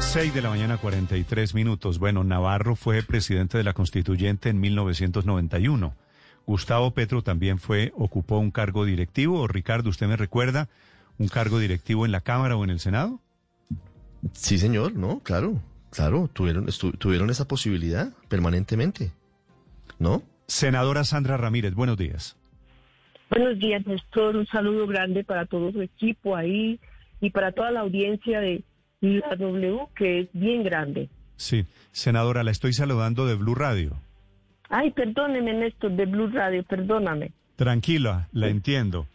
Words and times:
6 0.00 0.34
de 0.34 0.42
la 0.42 0.50
mañana, 0.50 0.76
43 0.78 1.54
minutos. 1.54 1.98
Bueno, 1.98 2.24
Navarro 2.24 2.74
fue 2.74 3.02
presidente 3.02 3.58
de 3.58 3.64
la 3.64 3.74
Constituyente 3.74 4.48
en 4.48 4.58
1991. 4.58 5.94
Gustavo 6.46 6.90
Petro 6.92 7.22
también 7.22 7.58
fue, 7.58 7.92
ocupó 7.94 8.38
un 8.38 8.50
cargo 8.50 8.84
directivo. 8.84 9.46
Ricardo, 9.46 9.90
¿usted 9.90 10.08
me 10.08 10.16
recuerda 10.16 10.68
un 11.18 11.28
cargo 11.28 11.58
directivo 11.58 12.06
en 12.06 12.12
la 12.12 12.22
Cámara 12.22 12.56
o 12.56 12.64
en 12.64 12.70
el 12.70 12.80
Senado? 12.80 13.20
Sí, 14.32 14.58
señor, 14.58 14.94
no, 14.94 15.20
claro, 15.20 15.60
claro, 15.90 16.28
tuvieron, 16.32 16.66
tuvieron 16.98 17.30
esa 17.30 17.46
posibilidad 17.46 18.12
permanentemente, 18.28 19.12
¿no? 19.98 20.22
Senadora 20.46 21.04
Sandra 21.04 21.36
Ramírez, 21.36 21.74
buenos 21.74 21.96
días. 21.96 22.36
Buenos 23.30 23.58
días, 23.58 23.86
Néstor. 23.86 24.34
Un 24.34 24.46
saludo 24.46 24.86
grande 24.88 25.22
para 25.22 25.46
todo 25.46 25.70
su 25.70 25.82
equipo 25.82 26.34
ahí 26.34 26.80
y 27.20 27.30
para 27.30 27.52
toda 27.52 27.70
la 27.70 27.80
audiencia 27.80 28.40
de 28.40 28.64
la 29.00 29.34
W, 29.36 29.86
que 29.94 30.20
es 30.20 30.28
bien 30.32 30.62
grande. 30.62 31.08
Sí, 31.36 31.64
senadora, 31.92 32.42
la 32.42 32.50
estoy 32.50 32.72
saludando 32.72 33.26
de 33.26 33.34
Blue 33.34 33.54
Radio. 33.54 33.96
Ay, 34.68 34.90
perdóneme, 34.90 35.52
Néstor, 35.54 35.92
de 35.92 36.06
Blue 36.06 36.28
Radio, 36.28 36.62
perdóname. 36.64 37.32
Tranquila, 37.56 38.28
la 38.32 38.48
entiendo. 38.48 39.06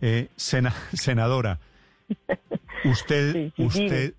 Eh, 0.00 0.28
senadora, 0.36 1.58
usted, 2.84 3.52
usted, 3.58 4.14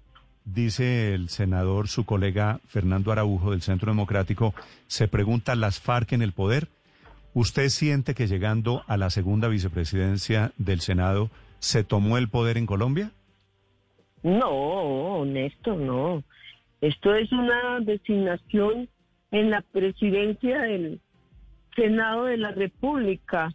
dice 0.45 1.13
el 1.13 1.29
senador, 1.29 1.87
su 1.87 2.05
colega 2.05 2.59
Fernando 2.67 3.11
Araujo 3.11 3.51
del 3.51 3.61
Centro 3.61 3.91
Democrático, 3.91 4.53
se 4.87 5.07
pregunta, 5.07 5.55
¿las 5.55 5.79
FARC 5.79 6.13
en 6.13 6.21
el 6.21 6.33
poder? 6.33 6.67
¿Usted 7.33 7.69
siente 7.69 8.13
que 8.13 8.27
llegando 8.27 8.83
a 8.87 8.97
la 8.97 9.09
segunda 9.09 9.47
vicepresidencia 9.47 10.51
del 10.57 10.81
Senado 10.81 11.31
se 11.59 11.83
tomó 11.83 12.17
el 12.17 12.27
poder 12.27 12.57
en 12.57 12.65
Colombia? 12.65 13.11
No, 14.23 15.25
Néstor, 15.25 15.77
no. 15.77 16.23
Esto 16.79 17.13
es 17.15 17.31
una 17.31 17.79
designación 17.81 18.89
en 19.31 19.49
la 19.49 19.61
presidencia 19.61 20.61
del 20.61 20.99
Senado 21.75 22.25
de 22.25 22.37
la 22.37 22.51
República. 22.51 23.53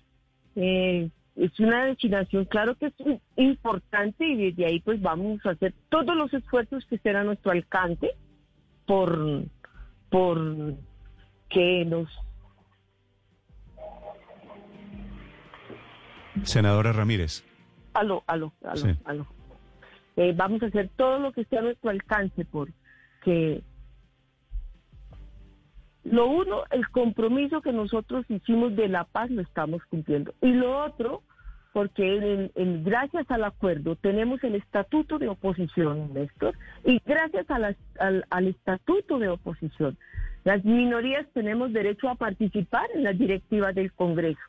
Eh, 0.55 1.11
es 1.37 1.61
una 1.61 1.85
designación, 1.85 2.47
claro 2.47 2.77
que 2.77 2.87
es 2.87 2.95
importante 3.37 4.27
y 4.27 4.37
desde 4.37 4.67
ahí 4.67 4.81
pues 4.81 5.01
vamos 5.03 5.45
a 5.45 5.51
hacer 5.51 5.75
todos 5.91 6.17
los 6.17 6.33
esfuerzos 6.33 6.85
que 6.87 6.97
estén 6.97 7.17
a 7.17 7.25
nuestro 7.25 7.53
alcance 7.53 8.13
por, 8.87 9.45
por 10.09 10.75
que 11.51 11.85
nos... 11.85 12.09
Senadora 16.43 16.93
Ramírez. 16.93 17.45
Aló, 17.93 18.23
aló, 18.27 18.53
aló, 18.63 18.97
aló. 19.05 19.27
Eh, 20.17 20.33
vamos 20.35 20.63
a 20.63 20.67
hacer 20.67 20.89
todo 20.97 21.19
lo 21.19 21.33
que 21.33 21.43
esté 21.43 21.59
a 21.59 21.63
nuestro 21.63 21.91
alcance 21.91 22.45
porque 22.47 23.63
lo 26.05 26.29
uno, 26.29 26.63
el 26.71 26.89
compromiso 26.89 27.61
que 27.61 27.73
nosotros 27.73 28.25
hicimos 28.29 28.77
de 28.77 28.89
la 28.89 29.05
paz 29.05 29.31
lo 29.31 29.43
estamos 29.43 29.85
cumpliendo. 29.91 30.33
Y 30.41 30.53
lo 30.53 30.85
otro, 30.85 31.23
porque 31.73 32.51
gracias 32.85 33.31
al 33.31 33.45
acuerdo 33.45 33.97
tenemos 33.97 34.43
el 34.45 34.55
estatuto 34.55 35.19
de 35.19 35.29
oposición, 35.29 36.15
Néstor, 36.15 36.57
y 36.85 37.01
gracias 37.05 37.51
al, 37.51 37.77
al 38.31 38.47
estatuto 38.47 39.19
de 39.19 39.29
oposición, 39.29 39.99
las 40.45 40.65
minorías 40.65 41.27
tenemos 41.35 41.73
derecho 41.73 42.09
a 42.09 42.15
participar 42.15 42.87
en 42.95 43.03
las 43.03 43.19
directivas 43.19 43.75
del 43.75 43.93
Congreso. 43.93 44.41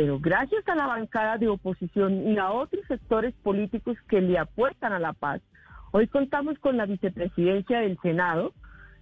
Pero 0.00 0.18
gracias 0.18 0.66
a 0.66 0.74
la 0.74 0.86
bancada 0.86 1.36
de 1.36 1.46
oposición 1.46 2.26
y 2.26 2.38
a 2.38 2.50
otros 2.52 2.82
sectores 2.88 3.34
políticos 3.42 3.98
que 4.08 4.22
le 4.22 4.38
apuestan 4.38 4.94
a 4.94 4.98
la 4.98 5.12
paz, 5.12 5.42
hoy 5.92 6.06
contamos 6.06 6.58
con 6.58 6.78
la 6.78 6.86
vicepresidencia 6.86 7.80
del 7.80 7.98
Senado 8.00 8.54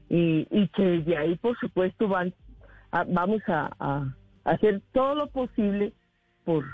y, 0.08 0.44
que 0.74 0.82
desde 0.82 1.16
ahí, 1.16 1.36
por 1.36 1.56
supuesto, 1.60 2.08
van 2.08 2.34
vamos 3.10 3.40
a, 3.46 4.12
hacer 4.42 4.82
todo 4.92 5.14
lo 5.14 5.28
posible 5.28 5.92
por 6.44 6.64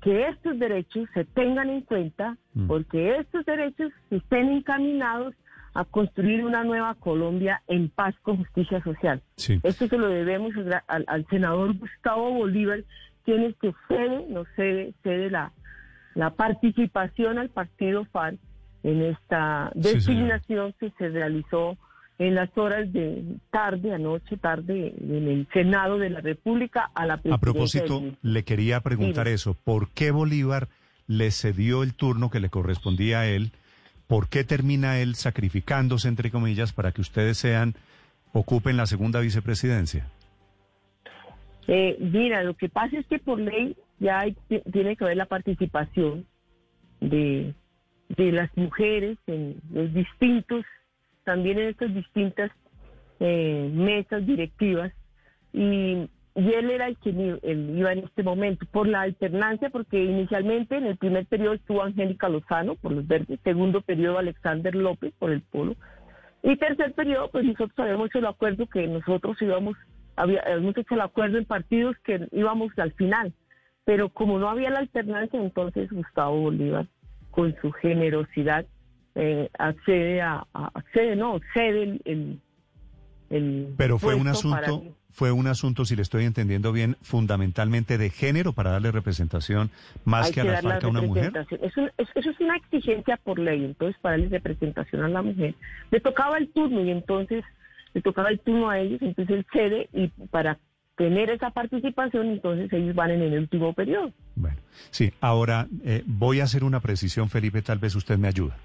que 0.00 0.28
estos 0.28 0.58
derechos 0.58 1.10
se 1.12 1.26
tengan 1.26 1.68
en 1.68 1.82
cuenta, 1.82 2.38
mm. 2.54 2.68
porque 2.68 3.18
estos 3.18 3.44
derechos 3.44 3.92
estén 4.10 4.48
encaminados 4.48 5.34
a 5.74 5.84
construir 5.84 6.44
una 6.44 6.64
nueva 6.64 6.94
Colombia 6.96 7.62
en 7.66 7.88
paz 7.88 8.14
con 8.22 8.38
justicia 8.38 8.82
social. 8.82 9.22
Esto 9.62 9.88
se 9.88 9.98
lo 9.98 10.08
debemos 10.08 10.52
al, 10.86 11.26
senador 11.30 11.76
Gustavo 11.78 12.30
Bolívar, 12.32 12.84
quien 13.24 13.44
es 13.44 13.56
que 13.56 13.72
cede, 13.88 14.26
no 14.28 14.44
cede, 14.56 14.92
cede 15.02 15.30
la, 15.30 15.52
la 16.14 16.30
participación 16.30 17.38
al 17.38 17.48
partido 17.48 18.04
FARC 18.06 18.38
en 18.82 19.02
esta 19.02 19.70
designación 19.74 20.74
que 20.78 20.90
se 20.98 21.08
realizó 21.08 21.78
en 22.18 22.34
las 22.34 22.56
horas 22.56 22.92
de 22.92 23.24
tarde, 23.50 23.94
anoche, 23.94 24.36
tarde, 24.36 24.94
en 25.00 25.28
el 25.28 25.48
Senado 25.52 25.98
de 25.98 26.10
la 26.10 26.20
República 26.20 26.90
a 26.94 27.06
la 27.06 27.14
A 27.14 27.38
propósito, 27.38 28.02
le 28.22 28.44
quería 28.44 28.80
preguntar 28.80 29.28
eso. 29.28 29.54
¿Por 29.54 29.88
qué 29.90 30.10
Bolívar 30.10 30.68
le 31.06 31.30
cedió 31.30 31.82
el 31.82 31.94
turno 31.94 32.30
que 32.30 32.40
le 32.40 32.50
correspondía 32.50 33.20
a 33.20 33.26
él? 33.26 33.52
¿Por 34.06 34.28
qué 34.28 34.44
termina 34.44 34.98
él 34.98 35.14
sacrificándose, 35.14 36.08
entre 36.08 36.30
comillas, 36.30 36.72
para 36.72 36.92
que 36.92 37.00
ustedes 37.00 37.38
sean, 37.38 37.74
ocupen 38.32 38.76
la 38.76 38.86
segunda 38.86 39.20
vicepresidencia? 39.20 40.06
Eh, 41.68 41.96
mira, 42.00 42.42
lo 42.42 42.54
que 42.54 42.68
pasa 42.68 42.98
es 42.98 43.06
que 43.06 43.18
por 43.18 43.38
ley 43.38 43.76
ya 43.98 44.24
tiene 44.72 44.96
que 44.96 45.04
haber 45.04 45.16
la 45.16 45.26
participación 45.26 46.26
de, 47.00 47.54
las 48.16 48.50
mujeres 48.56 49.18
en 49.26 49.60
los 49.72 49.92
distintos, 49.94 50.64
también 51.24 51.58
en 51.58 51.68
estas 51.68 51.94
distintas 51.94 52.50
eh, 53.20 53.70
mesas 53.72 54.26
directivas. 54.26 54.92
Y 55.52 56.08
y 56.34 56.54
él 56.54 56.70
era 56.70 56.88
el 56.88 56.96
que 56.96 57.10
iba 57.10 57.92
en 57.92 57.98
este 57.98 58.22
momento, 58.22 58.64
por 58.70 58.88
la 58.88 59.02
alternancia, 59.02 59.68
porque 59.68 60.02
inicialmente 60.02 60.76
en 60.76 60.86
el 60.86 60.96
primer 60.96 61.26
periodo 61.26 61.54
estuvo 61.54 61.82
Angélica 61.82 62.28
Lozano 62.28 62.74
por 62.76 62.92
los 62.92 63.06
verdes, 63.06 63.38
segundo 63.44 63.82
periodo 63.82 64.18
Alexander 64.18 64.74
López 64.74 65.12
por 65.18 65.30
el 65.30 65.42
polo, 65.42 65.76
y 66.42 66.56
tercer 66.56 66.92
periodo, 66.94 67.30
pues 67.30 67.44
nosotros 67.44 67.78
habíamos 67.78 68.06
hecho 68.08 68.18
el 68.18 68.26
acuerdo 68.26 68.66
que 68.66 68.86
nosotros 68.88 69.40
íbamos, 69.42 69.76
habíamos 70.16 70.76
hecho 70.76 70.94
el 70.94 71.02
acuerdo 71.02 71.38
en 71.38 71.44
partidos 71.44 71.96
que 72.02 72.26
íbamos 72.32 72.76
al 72.78 72.92
final, 72.92 73.32
pero 73.84 74.08
como 74.08 74.38
no 74.38 74.48
había 74.48 74.70
la 74.70 74.78
alternancia, 74.78 75.38
entonces 75.38 75.90
Gustavo 75.90 76.40
Bolívar, 76.40 76.86
con 77.30 77.54
su 77.60 77.72
generosidad, 77.72 78.64
eh, 79.14 79.50
accede 79.58 80.22
a, 80.22 80.46
accede, 80.52 81.14
no, 81.14 81.38
cede 81.52 82.00
pero 83.76 83.98
fue 83.98 84.14
un 84.14 84.28
asunto 84.28 84.94
fue 85.12 85.30
un 85.30 85.46
asunto, 85.46 85.84
si 85.84 85.94
le 85.94 86.02
estoy 86.02 86.24
entendiendo 86.24 86.72
bien, 86.72 86.96
fundamentalmente 87.02 87.98
de 87.98 88.10
género 88.10 88.54
para 88.54 88.70
darle 88.72 88.90
representación 88.90 89.70
más 90.04 90.32
que, 90.32 90.40
a 90.40 90.44
la 90.44 90.62
falta 90.62 90.86
a 90.86 90.90
una 90.90 91.02
mujer. 91.02 91.32
Eso, 91.60 91.82
eso, 91.98 92.30
es 92.30 92.40
una 92.40 92.56
exigencia 92.56 93.18
por 93.22 93.38
ley, 93.38 93.64
entonces 93.64 94.00
para 94.00 94.16
darle 94.16 94.30
representación 94.30 95.04
a 95.04 95.08
la 95.08 95.22
mujer. 95.22 95.54
Le 95.90 96.00
tocaba 96.00 96.38
el 96.38 96.48
turno 96.48 96.82
y 96.82 96.90
entonces 96.90 97.44
le 97.92 98.00
tocaba 98.00 98.30
el 98.30 98.40
turno 98.40 98.70
a 98.70 98.78
ellos, 98.78 99.02
entonces 99.02 99.36
él 99.36 99.46
cede 99.52 99.88
y 99.92 100.08
para 100.28 100.58
tener 100.96 101.30
esa 101.30 101.50
participación, 101.50 102.28
entonces 102.28 102.72
ellos 102.72 102.94
van 102.94 103.10
en 103.10 103.22
el 103.22 103.38
último 103.38 103.74
periodo. 103.74 104.12
Bueno, 104.34 104.56
sí, 104.90 105.12
ahora 105.20 105.66
eh, 105.84 106.02
voy 106.06 106.40
a 106.40 106.44
hacer 106.44 106.64
una 106.64 106.80
precisión, 106.80 107.28
Felipe, 107.28 107.60
tal 107.60 107.78
vez 107.78 107.94
usted 107.94 108.16
me 108.16 108.28
ayuda. 108.28 108.56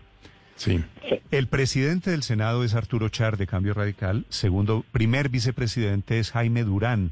Sí. 0.57 0.83
El 1.31 1.47
presidente 1.47 2.11
del 2.11 2.23
Senado 2.23 2.63
es 2.63 2.73
Arturo 2.73 3.09
Char 3.09 3.37
de 3.37 3.47
Cambio 3.47 3.73
Radical. 3.73 4.25
Segundo, 4.29 4.83
primer 4.91 5.29
vicepresidente 5.29 6.19
es 6.19 6.31
Jaime 6.31 6.63
Durán 6.63 7.11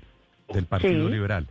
del 0.51 0.65
Partido 0.65 1.09
Liberal. 1.09 1.47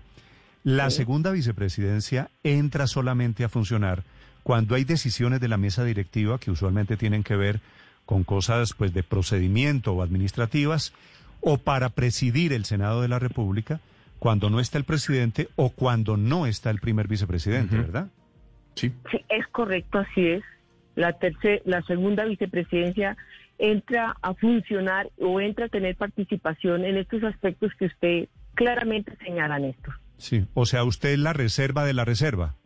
La 0.62 0.90
segunda 0.90 1.30
vicepresidencia 1.30 2.30
entra 2.42 2.86
solamente 2.86 3.44
a 3.44 3.48
funcionar 3.48 4.02
cuando 4.42 4.74
hay 4.74 4.84
decisiones 4.84 5.40
de 5.40 5.48
la 5.48 5.56
mesa 5.56 5.84
directiva 5.84 6.38
que 6.38 6.50
usualmente 6.50 6.96
tienen 6.96 7.22
que 7.22 7.36
ver 7.36 7.60
con 8.06 8.24
cosas 8.24 8.74
pues 8.74 8.92
de 8.92 9.02
procedimiento 9.02 9.92
o 9.92 10.02
administrativas 10.02 10.92
o 11.40 11.58
para 11.58 11.90
presidir 11.90 12.52
el 12.52 12.64
Senado 12.64 13.02
de 13.02 13.08
la 13.08 13.18
República 13.18 13.80
cuando 14.18 14.48
no 14.48 14.60
está 14.60 14.78
el 14.78 14.84
presidente 14.84 15.48
o 15.56 15.70
cuando 15.70 16.16
no 16.16 16.46
está 16.46 16.70
el 16.70 16.80
primer 16.80 17.08
vicepresidente, 17.08 17.76
¿verdad? 17.76 18.08
Sí. 18.74 18.92
Sí, 19.10 19.22
es 19.28 19.46
correcto, 19.48 19.98
así 19.98 20.26
es. 20.26 20.42
La, 20.94 21.16
la 21.64 21.82
segunda 21.82 22.24
vicepresidencia 22.24 23.16
entra 23.58 24.16
a 24.20 24.34
funcionar 24.34 25.10
o 25.18 25.40
entra 25.40 25.66
a 25.66 25.68
tener 25.68 25.96
participación 25.96 26.84
en 26.84 26.96
estos 26.96 27.22
aspectos 27.22 27.72
que 27.78 27.86
usted 27.86 28.28
claramente 28.54 29.16
señala, 29.24 29.58
Néstor. 29.58 29.94
Sí, 30.16 30.46
o 30.54 30.66
sea, 30.66 30.84
usted 30.84 31.10
es 31.10 31.18
la 31.18 31.32
reserva 31.32 31.84
de 31.84 31.94
la 31.94 32.04
reserva. 32.04 32.56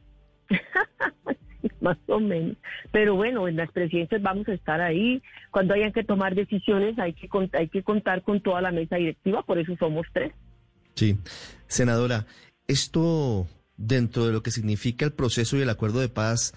más 1.81 1.99
o 2.07 2.21
menos. 2.21 2.57
Pero 2.93 3.15
bueno, 3.15 3.49
en 3.49 3.57
las 3.57 3.71
presidencias 3.73 4.23
vamos 4.23 4.49
a 4.49 4.55
estar 4.55 4.81
ahí. 4.81 5.23
Cuando 5.51 5.75
hayan 5.75 5.93
que 5.93 6.05
tomar 6.05 6.35
decisiones 6.35 6.99
hay 6.99 7.15
que, 7.15 7.29
hay 7.53 7.69
que 7.69 7.83
contar 7.83 8.23
con 8.23 8.41
toda 8.41 8.61
la 8.61 8.73
mesa 8.73 8.97
directiva, 8.97 9.43
por 9.43 9.59
eso 9.59 9.75
somos 9.79 10.07
tres. 10.13 10.33
Sí, 10.95 11.19
senadora, 11.67 12.27
esto 12.67 13.47
dentro 13.77 14.27
de 14.27 14.33
lo 14.33 14.43
que 14.43 14.51
significa 14.51 15.05
el 15.05 15.13
proceso 15.13 15.57
y 15.57 15.63
el 15.63 15.71
acuerdo 15.71 16.01
de 16.01 16.09
paz 16.09 16.53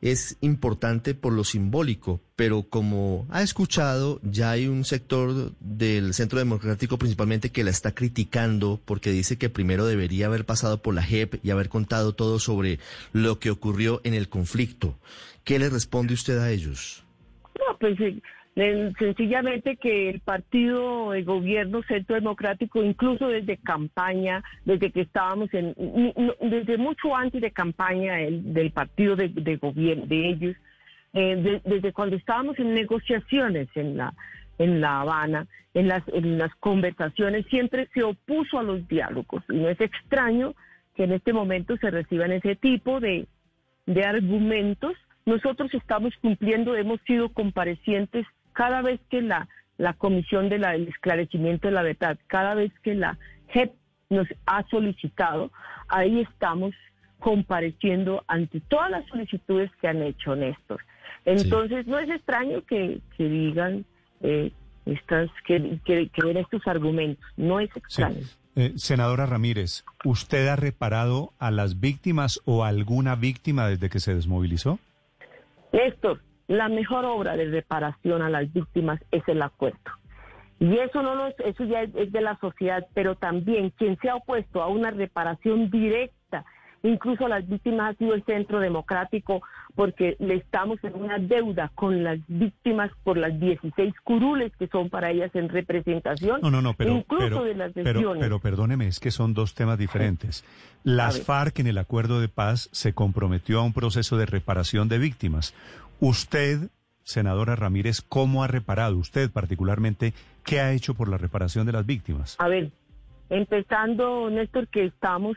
es 0.00 0.38
importante 0.40 1.14
por 1.14 1.32
lo 1.32 1.44
simbólico, 1.44 2.20
pero 2.36 2.62
como 2.62 3.26
ha 3.30 3.42
escuchado, 3.42 4.18
ya 4.22 4.50
hay 4.50 4.66
un 4.66 4.84
sector 4.84 5.52
del 5.60 6.14
Centro 6.14 6.38
Democrático 6.38 6.98
principalmente 6.98 7.50
que 7.50 7.64
la 7.64 7.70
está 7.70 7.94
criticando 7.94 8.80
porque 8.84 9.10
dice 9.10 9.36
que 9.36 9.50
primero 9.50 9.86
debería 9.86 10.26
haber 10.26 10.46
pasado 10.46 10.80
por 10.80 10.94
la 10.94 11.02
JEP 11.02 11.44
y 11.44 11.50
haber 11.50 11.68
contado 11.68 12.14
todo 12.14 12.38
sobre 12.38 12.78
lo 13.12 13.38
que 13.38 13.50
ocurrió 13.50 14.00
en 14.04 14.14
el 14.14 14.28
conflicto. 14.28 14.96
¿Qué 15.44 15.58
le 15.58 15.68
responde 15.68 16.14
usted 16.14 16.38
a 16.38 16.50
ellos? 16.50 17.04
No, 17.58 17.76
pues 17.78 17.98
sencillamente 18.54 19.76
que 19.76 20.10
el 20.10 20.20
partido 20.20 21.12
de 21.12 21.22
gobierno 21.22 21.82
centro 21.84 22.16
democrático, 22.16 22.82
incluso 22.82 23.28
desde 23.28 23.56
campaña, 23.58 24.42
desde 24.64 24.90
que 24.90 25.02
estábamos 25.02 25.48
en, 25.54 25.74
desde 26.40 26.76
mucho 26.76 27.16
antes 27.16 27.40
de 27.40 27.52
campaña 27.52 28.16
del 28.16 28.72
partido 28.72 29.16
de, 29.16 29.56
gobierno, 29.56 30.06
de 30.06 30.28
ellos, 30.28 30.56
eh, 31.12 31.60
desde 31.64 31.92
cuando 31.92 32.16
estábamos 32.16 32.58
en 32.58 32.74
negociaciones 32.74 33.68
en 33.74 33.96
la 33.96 34.12
en 34.60 34.80
La 34.82 35.00
Habana, 35.00 35.46
en 35.72 35.88
las, 35.88 36.02
en 36.08 36.36
las 36.36 36.54
conversaciones, 36.56 37.46
siempre 37.46 37.88
se 37.94 38.02
opuso 38.02 38.58
a 38.58 38.62
los 38.62 38.86
diálogos. 38.88 39.42
Y 39.48 39.54
no 39.54 39.70
es 39.70 39.80
extraño 39.80 40.54
que 40.94 41.04
en 41.04 41.12
este 41.12 41.32
momento 41.32 41.78
se 41.78 41.90
reciban 41.90 42.30
ese 42.30 42.56
tipo 42.56 43.00
de, 43.00 43.26
de 43.86 44.04
argumentos. 44.04 44.92
Nosotros 45.24 45.72
estamos 45.72 46.12
cumpliendo, 46.20 46.76
hemos 46.76 47.00
sido 47.06 47.30
comparecientes 47.30 48.26
cada 48.60 48.82
vez 48.82 49.00
que 49.08 49.22
la, 49.22 49.48
la 49.78 49.94
Comisión 49.94 50.50
del 50.50 50.64
Esclarecimiento 50.86 51.68
de 51.68 51.72
la 51.72 51.82
Verdad, 51.82 52.18
cada 52.26 52.54
vez 52.54 52.70
que 52.82 52.94
la 52.94 53.16
JEP 53.54 53.72
nos 54.10 54.28
ha 54.44 54.68
solicitado, 54.68 55.50
ahí 55.88 56.20
estamos 56.20 56.74
compareciendo 57.20 58.22
ante 58.26 58.60
todas 58.60 58.90
las 58.90 59.06
solicitudes 59.06 59.70
que 59.80 59.88
han 59.88 60.02
hecho 60.02 60.36
Néstor. 60.36 60.82
Entonces, 61.24 61.86
no 61.86 61.98
es 61.98 62.10
extraño 62.10 62.62
que, 62.66 63.00
digan 63.16 63.86
eh, 64.20 64.52
estas, 64.84 65.30
que, 65.46 65.80
que, 65.86 66.10
den 66.22 66.36
estos 66.36 66.66
argumentos, 66.66 67.24
no 67.38 67.60
es 67.60 67.74
extraño. 67.74 68.26
Eh, 68.56 68.74
senadora 68.76 69.24
Ramírez, 69.24 69.86
¿usted 70.04 70.48
ha 70.48 70.56
reparado 70.56 71.32
a 71.38 71.50
las 71.50 71.80
víctimas 71.80 72.42
o 72.44 72.62
a 72.62 72.68
alguna 72.68 73.14
víctima 73.14 73.68
desde 73.68 73.88
que 73.88 74.00
se 74.00 74.14
desmovilizó? 74.14 74.78
Néstor, 75.72 76.20
la 76.50 76.68
mejor 76.68 77.04
obra 77.04 77.36
de 77.36 77.44
reparación 77.44 78.22
a 78.22 78.28
las 78.28 78.52
víctimas 78.52 79.00
es 79.12 79.22
el 79.28 79.40
acuerdo. 79.40 79.78
Y 80.58 80.78
eso 80.78 81.00
no 81.00 81.28
eso 81.28 81.64
ya 81.64 81.82
es, 81.82 82.12
de 82.12 82.20
la 82.20 82.36
sociedad, 82.40 82.84
pero 82.92 83.14
también 83.14 83.70
quien 83.70 83.96
se 84.00 84.10
ha 84.10 84.16
opuesto 84.16 84.60
a 84.60 84.66
una 84.66 84.90
reparación 84.90 85.70
directa, 85.70 86.44
incluso 86.82 87.26
a 87.26 87.28
las 87.28 87.48
víctimas 87.48 87.94
ha 87.94 87.98
sido 87.98 88.14
el 88.14 88.24
Centro 88.24 88.58
Democrático, 88.58 89.42
porque 89.76 90.16
le 90.18 90.34
estamos 90.34 90.82
en 90.82 90.96
una 90.96 91.18
deuda 91.18 91.70
con 91.76 92.02
las 92.02 92.18
víctimas 92.26 92.90
por 93.04 93.16
las 93.16 93.38
16 93.38 93.94
curules 94.02 94.50
que 94.56 94.66
son 94.66 94.90
para 94.90 95.12
ellas 95.12 95.30
en 95.34 95.50
representación, 95.50 96.40
no, 96.42 96.50
no, 96.50 96.60
no, 96.60 96.74
pero, 96.74 96.96
incluso 96.96 97.44
de 97.44 97.54
las 97.54 97.72
pero, 97.72 98.14
pero, 98.18 98.40
perdóneme, 98.40 98.88
es 98.88 98.98
que 98.98 99.12
son 99.12 99.34
dos 99.34 99.54
temas 99.54 99.78
diferentes. 99.78 100.44
Las 100.82 101.22
FARC 101.22 101.60
en 101.60 101.68
el 101.68 101.78
acuerdo 101.78 102.20
de 102.20 102.28
paz 102.28 102.68
se 102.72 102.92
comprometió 102.92 103.60
a 103.60 103.62
un 103.62 103.72
proceso 103.72 104.16
de 104.16 104.26
reparación 104.26 104.88
de 104.88 104.98
víctimas. 104.98 105.54
Usted, 106.00 106.70
senadora 107.02 107.56
Ramírez, 107.56 108.00
¿cómo 108.00 108.42
ha 108.42 108.46
reparado 108.46 108.96
usted 108.96 109.30
particularmente? 109.30 110.14
¿Qué 110.44 110.58
ha 110.58 110.72
hecho 110.72 110.94
por 110.94 111.08
la 111.08 111.18
reparación 111.18 111.66
de 111.66 111.72
las 111.72 111.84
víctimas? 111.84 112.36
A 112.38 112.48
ver, 112.48 112.70
empezando, 113.28 114.30
Néstor, 114.30 114.68
que 114.68 114.86
estamos 114.86 115.36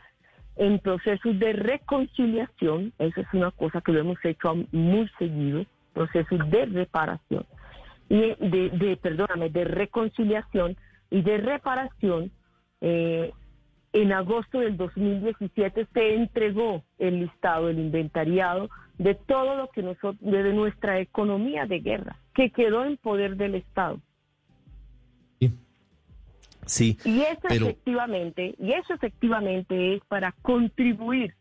en 0.55 0.79
procesos 0.79 1.37
de 1.37 1.51
reconciliación, 1.51 2.93
esa 2.97 3.21
es 3.21 3.27
una 3.33 3.51
cosa 3.51 3.81
que 3.81 3.91
lo 3.91 3.99
hemos 3.99 4.23
hecho 4.23 4.55
muy 4.71 5.09
seguido, 5.19 5.65
procesos 5.93 6.49
de 6.49 6.65
reparación, 6.65 7.45
y 8.07 8.19
de, 8.19 8.69
de 8.69 8.95
perdóname, 8.95 9.49
de 9.49 9.65
reconciliación 9.65 10.77
y 11.09 11.23
de 11.23 11.37
reparación. 11.39 12.31
Eh, 12.79 13.33
en 13.91 14.13
agosto 14.13 14.59
del 14.59 14.77
2017 14.77 15.87
se 15.93 16.15
entregó 16.15 16.83
el 16.99 17.19
listado, 17.19 17.69
el 17.69 17.79
inventariado 17.79 18.69
de 18.97 19.15
todo 19.15 19.55
lo 19.55 19.69
que 19.69 19.81
nosotros, 19.81 20.17
de 20.21 20.53
nuestra 20.53 20.99
economía 20.99 21.65
de 21.65 21.79
guerra, 21.79 22.17
que 22.33 22.51
quedó 22.51 22.85
en 22.85 22.97
poder 22.97 23.35
del 23.35 23.55
Estado. 23.55 23.99
Sí. 26.65 26.97
y 27.03 27.19
eso 27.19 27.47
efectivamente, 27.49 28.55
y 28.57 28.71
eso 28.71 28.93
efectivamente 28.93 29.95
es 29.95 30.01
para 30.07 30.31
contribuir 30.41 31.35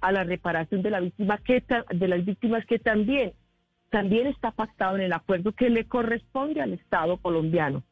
a 0.00 0.12
la 0.12 0.22
reparación 0.22 0.82
de 0.82 0.90
la 0.90 1.00
víctima 1.00 1.38
que 1.38 1.64
de 1.90 2.06
las 2.06 2.24
víctimas 2.24 2.64
que 2.64 2.78
también 2.78 3.32
también 3.90 4.26
está 4.28 4.50
pactado 4.52 4.96
en 4.96 5.02
el 5.02 5.12
acuerdo 5.12 5.52
que 5.52 5.70
le 5.70 5.86
corresponde 5.86 6.60
al 6.60 6.74
Estado 6.74 7.16
colombiano. 7.16 7.82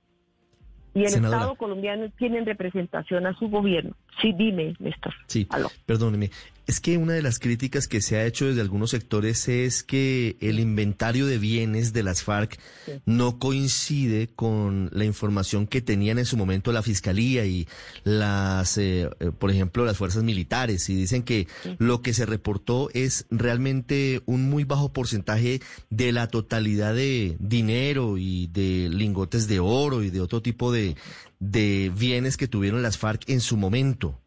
Y 0.94 1.00
el 1.00 1.06
Estado 1.06 1.56
colombiano 1.56 2.08
tiene 2.16 2.42
representación 2.42 3.26
a 3.26 3.36
su 3.38 3.48
gobierno. 3.48 3.94
Sí, 4.20 4.32
dime, 4.32 4.74
Néstor. 4.78 5.14
Sí, 5.26 5.46
perdóneme. 5.84 6.30
Es 6.66 6.80
que 6.80 6.98
una 6.98 7.12
de 7.12 7.22
las 7.22 7.38
críticas 7.38 7.86
que 7.86 8.00
se 8.00 8.16
ha 8.16 8.26
hecho 8.26 8.46
desde 8.46 8.60
algunos 8.60 8.90
sectores 8.90 9.48
es 9.48 9.84
que 9.84 10.36
el 10.40 10.58
inventario 10.58 11.26
de 11.26 11.38
bienes 11.38 11.92
de 11.92 12.02
las 12.02 12.24
FARC 12.24 12.58
no 13.04 13.38
coincide 13.38 14.26
con 14.34 14.90
la 14.92 15.04
información 15.04 15.68
que 15.68 15.80
tenían 15.80 16.18
en 16.18 16.26
su 16.26 16.36
momento 16.36 16.72
la 16.72 16.82
Fiscalía 16.82 17.46
y 17.46 17.68
las, 18.02 18.78
eh, 18.78 19.08
eh, 19.20 19.30
por 19.30 19.52
ejemplo, 19.52 19.84
las 19.84 19.96
fuerzas 19.96 20.24
militares. 20.24 20.88
Y 20.88 20.96
dicen 20.96 21.22
que 21.22 21.46
lo 21.78 22.02
que 22.02 22.12
se 22.12 22.26
reportó 22.26 22.90
es 22.94 23.26
realmente 23.30 24.22
un 24.26 24.50
muy 24.50 24.64
bajo 24.64 24.92
porcentaje 24.92 25.60
de 25.90 26.10
la 26.10 26.26
totalidad 26.26 26.96
de 26.96 27.36
dinero 27.38 28.18
y 28.18 28.48
de 28.48 28.88
lingotes 28.88 29.46
de 29.46 29.60
oro 29.60 30.02
y 30.02 30.10
de 30.10 30.20
otro 30.20 30.42
tipo 30.42 30.72
de, 30.72 30.96
de 31.38 31.92
bienes 31.96 32.36
que 32.36 32.48
tuvieron 32.48 32.82
las 32.82 32.98
FARC 32.98 33.28
en 33.28 33.40
su 33.40 33.56
momento. 33.56 34.20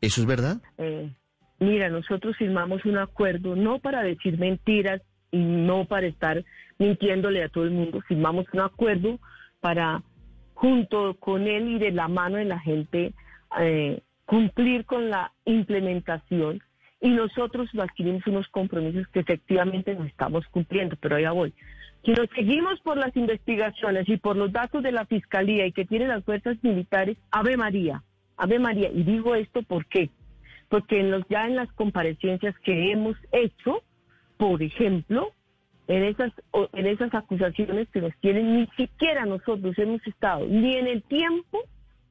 ¿Eso 0.00 0.20
es 0.20 0.26
verdad? 0.26 0.60
Eh, 0.76 1.14
mira, 1.64 1.88
nosotros 1.88 2.36
firmamos 2.36 2.84
un 2.84 2.98
acuerdo 2.98 3.56
no 3.56 3.78
para 3.78 4.02
decir 4.02 4.38
mentiras 4.38 5.02
y 5.30 5.38
no 5.38 5.84
para 5.84 6.06
estar 6.06 6.44
mintiéndole 6.78 7.42
a 7.42 7.48
todo 7.48 7.64
el 7.64 7.72
mundo, 7.72 8.00
firmamos 8.02 8.46
un 8.52 8.60
acuerdo 8.60 9.18
para, 9.60 10.02
junto 10.54 11.14
con 11.14 11.46
él 11.46 11.68
y 11.68 11.78
de 11.78 11.90
la 11.90 12.08
mano 12.08 12.36
de 12.36 12.44
la 12.44 12.60
gente, 12.60 13.12
eh, 13.60 14.00
cumplir 14.26 14.84
con 14.84 15.10
la 15.10 15.32
implementación 15.44 16.60
y 17.00 17.10
nosotros 17.10 17.68
adquirimos 17.78 18.26
unos 18.26 18.48
compromisos 18.48 19.06
que 19.08 19.20
efectivamente 19.20 19.94
no 19.94 20.04
estamos 20.04 20.46
cumpliendo, 20.48 20.96
pero 21.00 21.16
allá 21.16 21.32
voy. 21.32 21.52
Si 22.04 22.12
nos 22.12 22.28
seguimos 22.34 22.80
por 22.80 22.96
las 22.96 23.16
investigaciones 23.16 24.08
y 24.08 24.16
por 24.16 24.36
los 24.36 24.52
datos 24.52 24.82
de 24.82 24.92
la 24.92 25.06
Fiscalía 25.06 25.66
y 25.66 25.72
que 25.72 25.84
tienen 25.84 26.08
las 26.08 26.24
fuerzas 26.24 26.56
militares, 26.62 27.16
Ave 27.30 27.56
María, 27.56 28.02
Ave 28.36 28.58
María. 28.58 28.90
Y 28.92 29.02
digo 29.02 29.34
esto 29.34 29.62
¿por 29.62 29.86
qué? 29.86 30.10
Porque 30.74 30.98
en 30.98 31.12
los, 31.12 31.22
ya 31.28 31.46
en 31.46 31.54
las 31.54 31.72
comparecencias 31.74 32.58
que 32.64 32.90
hemos 32.90 33.16
hecho, 33.30 33.84
por 34.36 34.60
ejemplo, 34.60 35.30
en 35.86 36.02
esas, 36.02 36.32
en 36.72 36.86
esas 36.88 37.14
acusaciones 37.14 37.88
que 37.90 38.00
nos 38.00 38.12
tienen, 38.16 38.56
ni 38.56 38.66
siquiera 38.76 39.24
nosotros 39.24 39.78
hemos 39.78 40.04
estado 40.04 40.44
ni 40.48 40.74
en 40.74 40.88
el 40.88 41.04
tiempo 41.04 41.60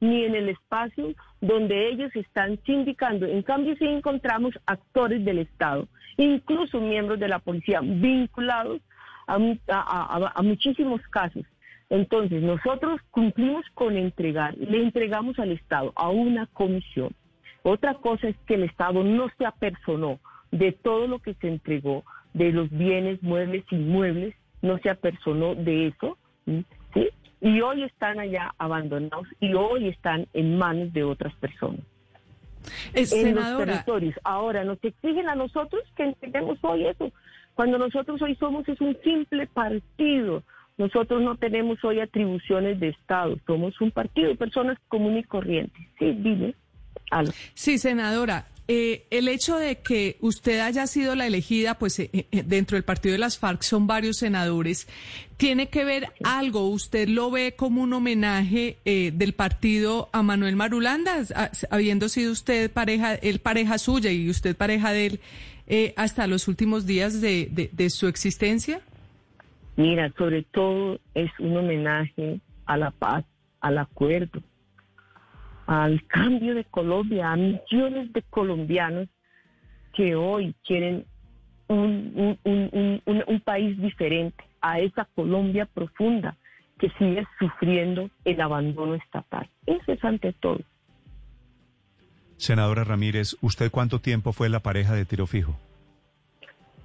ni 0.00 0.24
en 0.24 0.34
el 0.34 0.48
espacio 0.48 1.14
donde 1.42 1.90
ellos 1.90 2.10
están 2.16 2.58
sindicando. 2.64 3.26
En 3.26 3.42
cambio, 3.42 3.76
sí 3.76 3.84
encontramos 3.84 4.54
actores 4.64 5.22
del 5.26 5.40
Estado, 5.40 5.86
incluso 6.16 6.80
miembros 6.80 7.20
de 7.20 7.28
la 7.28 7.40
policía 7.40 7.80
vinculados 7.82 8.80
a, 9.26 10.42
muchísimos 10.42 11.02
casos. 11.10 11.44
Entonces, 11.90 12.42
nosotros 12.42 12.98
cumplimos 13.10 13.66
con 13.74 13.98
entregar, 13.98 14.56
le 14.56 14.82
entregamos 14.82 15.38
al 15.38 15.52
Estado, 15.52 15.92
a 15.96 16.08
una 16.08 16.46
comisión. 16.46 17.14
Otra 17.64 17.94
cosa 17.94 18.28
es 18.28 18.36
que 18.46 18.54
el 18.54 18.64
Estado 18.64 19.02
no 19.02 19.30
se 19.38 19.46
apersonó 19.46 20.20
de 20.50 20.72
todo 20.72 21.06
lo 21.06 21.18
que 21.18 21.32
se 21.34 21.48
entregó, 21.48 22.04
de 22.34 22.52
los 22.52 22.70
bienes 22.70 23.22
muebles, 23.22 23.64
inmuebles, 23.70 24.34
no 24.60 24.78
se 24.78 24.90
apersonó 24.90 25.54
de 25.54 25.86
eso, 25.86 26.18
¿sí? 26.92 27.08
Y 27.40 27.60
hoy 27.62 27.84
están 27.84 28.20
allá 28.20 28.54
abandonados 28.58 29.26
y 29.40 29.54
hoy 29.54 29.88
están 29.88 30.26
en 30.34 30.58
manos 30.58 30.92
de 30.92 31.04
otras 31.04 31.34
personas. 31.36 31.80
en 32.94 33.34
los 33.34 33.56
territorios. 33.56 34.14
Ahora 34.24 34.62
nos 34.64 34.78
exigen 34.84 35.30
a 35.30 35.34
nosotros 35.34 35.82
que 35.96 36.04
entreguemos 36.04 36.58
hoy 36.60 36.86
eso. 36.86 37.12
Cuando 37.54 37.78
nosotros 37.78 38.20
hoy 38.20 38.34
somos 38.36 38.68
es 38.68 38.78
un 38.82 38.94
simple 39.02 39.46
partido. 39.46 40.42
Nosotros 40.76 41.22
no 41.22 41.36
tenemos 41.36 41.82
hoy 41.82 42.00
atribuciones 42.00 42.78
de 42.78 42.88
Estado, 42.88 43.38
somos 43.46 43.80
un 43.80 43.90
partido 43.90 44.34
personas 44.36 44.76
comunes 44.88 45.24
y 45.24 45.28
corrientes. 45.28 45.82
Sí, 45.98 46.12
dime. 46.12 46.54
Sí, 47.54 47.78
senadora, 47.78 48.46
eh, 48.66 49.04
el 49.10 49.28
hecho 49.28 49.58
de 49.58 49.76
que 49.76 50.16
usted 50.20 50.60
haya 50.60 50.86
sido 50.86 51.14
la 51.14 51.26
elegida, 51.26 51.74
pues 51.74 51.98
eh, 51.98 52.08
eh, 52.12 52.42
dentro 52.46 52.76
del 52.76 52.84
partido 52.84 53.12
de 53.12 53.18
las 53.18 53.38
FARC 53.38 53.60
son 53.60 53.86
varios 53.86 54.16
senadores, 54.16 54.88
¿tiene 55.36 55.68
que 55.68 55.84
ver 55.84 56.08
algo? 56.24 56.70
¿Usted 56.70 57.06
lo 57.08 57.30
ve 57.30 57.54
como 57.56 57.82
un 57.82 57.92
homenaje 57.92 58.78
del 58.84 59.34
partido 59.34 60.08
a 60.12 60.22
Manuel 60.22 60.56
Marulanda, 60.56 61.16
habiendo 61.70 62.08
sido 62.08 62.32
usted 62.32 62.70
pareja, 62.70 63.14
él 63.16 63.38
pareja 63.40 63.76
suya 63.76 64.10
y 64.10 64.30
usted 64.30 64.56
pareja 64.56 64.92
de 64.92 65.06
él 65.06 65.92
hasta 65.96 66.26
los 66.26 66.48
últimos 66.48 66.86
días 66.86 67.20
de, 67.20 67.70
de 67.70 67.90
su 67.90 68.06
existencia? 68.06 68.80
Mira, 69.76 70.10
sobre 70.16 70.42
todo 70.42 71.00
es 71.14 71.30
un 71.38 71.56
homenaje 71.56 72.40
a 72.64 72.78
la 72.78 72.92
paz, 72.92 73.24
al 73.60 73.78
acuerdo 73.78 74.40
al 75.66 76.04
cambio 76.06 76.54
de 76.54 76.64
Colombia, 76.64 77.32
a 77.32 77.36
millones 77.36 78.12
de 78.12 78.22
colombianos 78.22 79.08
que 79.94 80.14
hoy 80.14 80.54
quieren 80.66 81.06
un, 81.68 82.38
un, 82.44 83.40
país 83.40 83.80
diferente, 83.80 84.44
a 84.60 84.80
esa 84.80 85.06
Colombia 85.14 85.66
profunda 85.66 86.36
que 86.78 86.90
sigue 86.98 87.24
sufriendo 87.38 88.10
el 88.24 88.40
abandono 88.40 88.94
estatal. 88.94 89.48
Eso 89.66 89.92
es 89.92 90.04
ante 90.04 90.32
todo. 90.32 90.60
Senadora 92.36 92.84
Ramírez, 92.84 93.36
¿usted 93.40 93.70
cuánto 93.70 94.00
tiempo 94.00 94.32
fue 94.32 94.48
la 94.48 94.60
pareja 94.60 94.94
de 94.94 95.04
tiro 95.04 95.26
fijo? 95.26 95.56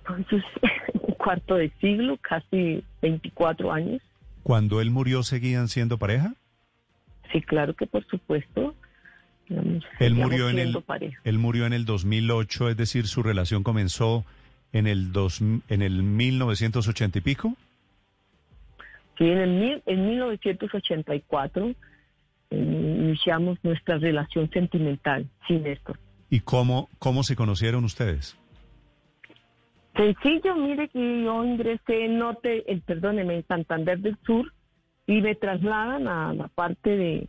Entonces, 0.07 0.43
un 0.93 1.13
cuarto 1.15 1.55
de 1.55 1.71
siglo, 1.81 2.17
casi 2.21 2.83
24 3.01 3.71
años. 3.71 4.01
¿Cuando 4.43 4.79
él 4.81 4.91
murió 4.91 5.23
seguían 5.23 5.67
siendo 5.67 5.97
pareja? 5.97 6.33
Sí, 7.31 7.41
claro 7.41 7.75
que 7.75 7.85
por 7.85 8.05
supuesto. 8.05 8.75
él 9.99 10.15
murió 10.15 10.49
en 10.49 10.59
el 10.59 10.77
él 11.23 11.39
murió 11.39 11.65
en 11.65 11.73
el 11.73 11.85
2008, 11.85 12.69
es 12.69 12.77
decir, 12.77 13.07
su 13.07 13.23
relación 13.23 13.63
comenzó 13.63 14.25
en 14.73 14.87
el 14.87 15.11
dos, 15.11 15.41
en 15.41 15.81
el 15.81 16.03
1980 16.03 17.17
y 17.17 17.21
pico. 17.21 17.55
Sí, 19.17 19.25
en 19.25 19.37
el 19.37 19.83
en 19.85 20.07
1984 20.07 21.67
eh, 21.67 21.75
iniciamos 22.51 23.57
nuestra 23.63 23.97
relación 23.97 24.49
sentimental, 24.51 25.27
sin 25.47 25.65
esto. 25.65 25.93
¿Y 26.29 26.41
cómo 26.41 26.89
cómo 26.99 27.23
se 27.23 27.35
conocieron 27.35 27.83
ustedes? 27.83 28.37
Sencillo, 29.95 30.55
mire 30.55 30.87
que 30.87 31.23
yo 31.23 31.43
ingresé 31.43 32.05
en 32.05 32.19
Norte, 32.19 32.71
el 32.71 32.81
perdóneme, 32.81 33.35
en 33.35 33.47
Santander 33.47 33.99
del 33.99 34.17
Sur 34.25 34.53
y 35.09 35.21
me 35.23 35.33
trasladan 35.33 36.07
a 36.07 36.35
la 36.35 36.49
parte 36.49 37.27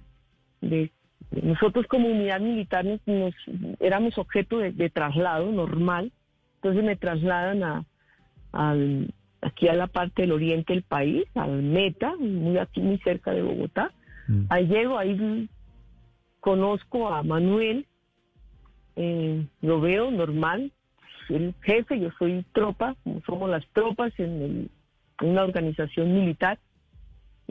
de, 0.61 0.91
nosotros 1.31 1.87
como 1.87 2.09
unidad 2.09 2.39
militar 2.39 2.85
nos, 2.85 3.35
éramos 3.79 4.19
objeto 4.19 4.59
de, 4.59 4.91
traslado 4.91 5.51
normal, 5.51 6.13
entonces 6.57 6.85
me 6.85 6.97
trasladan 6.97 7.63
a, 7.63 7.85
aquí 9.41 9.69
a 9.69 9.73
la 9.73 9.87
parte 9.87 10.23
del 10.23 10.33
oriente 10.33 10.75
del 10.75 10.83
país, 10.83 11.25
al 11.35 11.63
Meta, 11.63 12.15
muy 12.19 12.59
aquí 12.59 12.83
muy 12.83 12.99
cerca 12.99 13.31
de 13.31 13.41
Bogotá. 13.41 13.93
Mm. 14.29 14.45
Ahí 14.51 14.67
llego, 14.67 14.99
ahí 14.99 15.49
conozco 16.41 17.09
a 17.09 17.23
Manuel, 17.23 17.87
eh, 18.97 19.47
lo 19.63 19.81
veo 19.81 20.11
normal, 20.11 20.71
el 21.31 21.55
jefe, 21.63 21.99
yo 21.99 22.11
soy 22.19 22.45
tropa, 22.53 22.95
somos 23.25 23.49
las 23.49 23.67
tropas 23.69 24.13
en 24.19 24.69
una 25.23 25.45
organización 25.45 26.13
militar 26.13 26.59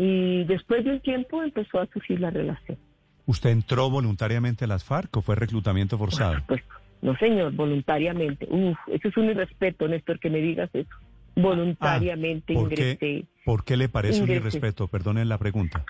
y 0.01 0.45
después 0.45 0.85
de 0.85 0.91
un 0.91 1.01
tiempo 1.01 1.43
empezó 1.43 1.77
a 1.81 1.85
surgir 1.87 2.21
la 2.21 2.29
relación. 2.29 2.77
¿Usted 3.25 3.49
entró 3.49 3.89
voluntariamente 3.89 4.63
a 4.63 4.67
las 4.69 4.85
FARC 4.85 5.17
o 5.17 5.21
fue 5.21 5.35
reclutamiento 5.35 5.97
forzado? 5.97 6.37
Pues, 6.47 6.61
no, 7.01 7.17
señor, 7.17 7.51
voluntariamente. 7.51 8.47
Uf, 8.49 8.77
eso 8.87 9.09
es 9.09 9.17
un 9.17 9.25
irrespeto, 9.25 9.89
Néstor, 9.89 10.17
que 10.21 10.29
me 10.29 10.39
digas 10.39 10.69
eso. 10.71 10.89
Voluntariamente 11.35 12.53
ah, 12.55 12.59
ingresé. 12.61 13.25
¿Por 13.43 13.65
qué 13.65 13.75
le 13.75 13.89
parece 13.89 14.23
un 14.23 14.31
irrespeto? 14.31 14.87
Perdonen 14.87 15.27
la 15.27 15.37
pregunta. 15.37 15.83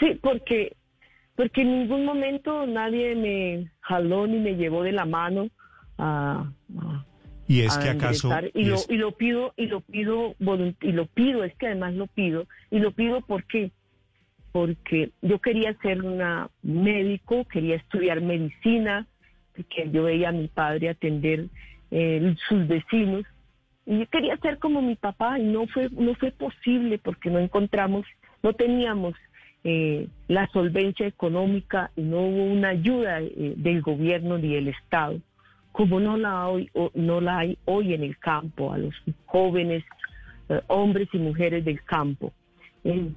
Sí, 0.00 0.18
porque, 0.20 0.74
porque 1.36 1.62
en 1.62 1.78
ningún 1.78 2.04
momento 2.04 2.66
nadie 2.66 3.14
me 3.14 3.70
jaló 3.82 4.26
ni 4.26 4.40
me 4.40 4.56
llevó 4.56 4.82
de 4.82 4.92
la 4.92 5.04
mano 5.04 5.48
a 5.96 6.50
y 7.46 7.60
es 7.60 7.76
que 7.76 7.90
acaso 7.90 8.30
y, 8.54 8.64
lo, 8.64 8.78
y 8.88 8.96
lo 8.96 9.12
pido 9.12 9.52
y 9.56 9.66
lo 9.66 9.80
pido 9.80 10.34
y 10.80 10.92
lo 10.92 11.06
pido 11.06 11.44
es 11.44 11.54
que 11.56 11.66
además 11.66 11.94
lo 11.94 12.06
pido. 12.06 12.46
Y 12.70 12.78
lo 12.78 12.92
pido 12.92 13.20
porque 13.20 13.70
porque 14.52 15.10
yo 15.20 15.40
quería 15.40 15.76
ser 15.82 16.02
una 16.02 16.48
médico 16.62 17.44
quería 17.44 17.76
estudiar 17.76 18.20
medicina 18.20 19.06
porque 19.54 19.90
yo 19.90 20.04
veía 20.04 20.30
a 20.30 20.32
mi 20.32 20.48
padre 20.48 20.88
atender 20.88 21.46
eh, 21.90 22.34
sus 22.48 22.66
vecinos. 22.66 23.24
Y 23.86 23.98
yo 23.98 24.06
quería 24.06 24.36
ser 24.38 24.58
como 24.58 24.80
mi 24.80 24.94
papá 24.94 25.38
y 25.38 25.42
no 25.42 25.66
fue 25.66 25.90
no 25.90 26.14
fue 26.14 26.30
posible 26.30 26.98
porque 26.98 27.30
no 27.30 27.38
encontramos 27.38 28.06
no 28.42 28.54
teníamos 28.54 29.14
eh, 29.64 30.08
la 30.28 30.46
solvencia 30.48 31.06
económica 31.06 31.90
y 31.96 32.02
no 32.02 32.20
hubo 32.20 32.44
una 32.44 32.70
ayuda 32.70 33.20
eh, 33.20 33.54
del 33.56 33.82
gobierno 33.82 34.38
ni 34.38 34.54
del 34.54 34.68
estado 34.68 35.20
como 35.74 35.98
no 35.98 36.16
la, 36.16 36.46
hoy, 36.46 36.70
no 36.94 37.20
la 37.20 37.38
hay 37.38 37.58
hoy 37.64 37.94
en 37.94 38.04
el 38.04 38.16
campo, 38.16 38.72
a 38.72 38.78
los 38.78 38.94
jóvenes, 39.26 39.82
eh, 40.48 40.60
hombres 40.68 41.08
y 41.12 41.18
mujeres 41.18 41.64
del 41.64 41.82
campo. 41.82 42.32
y, 42.84 43.08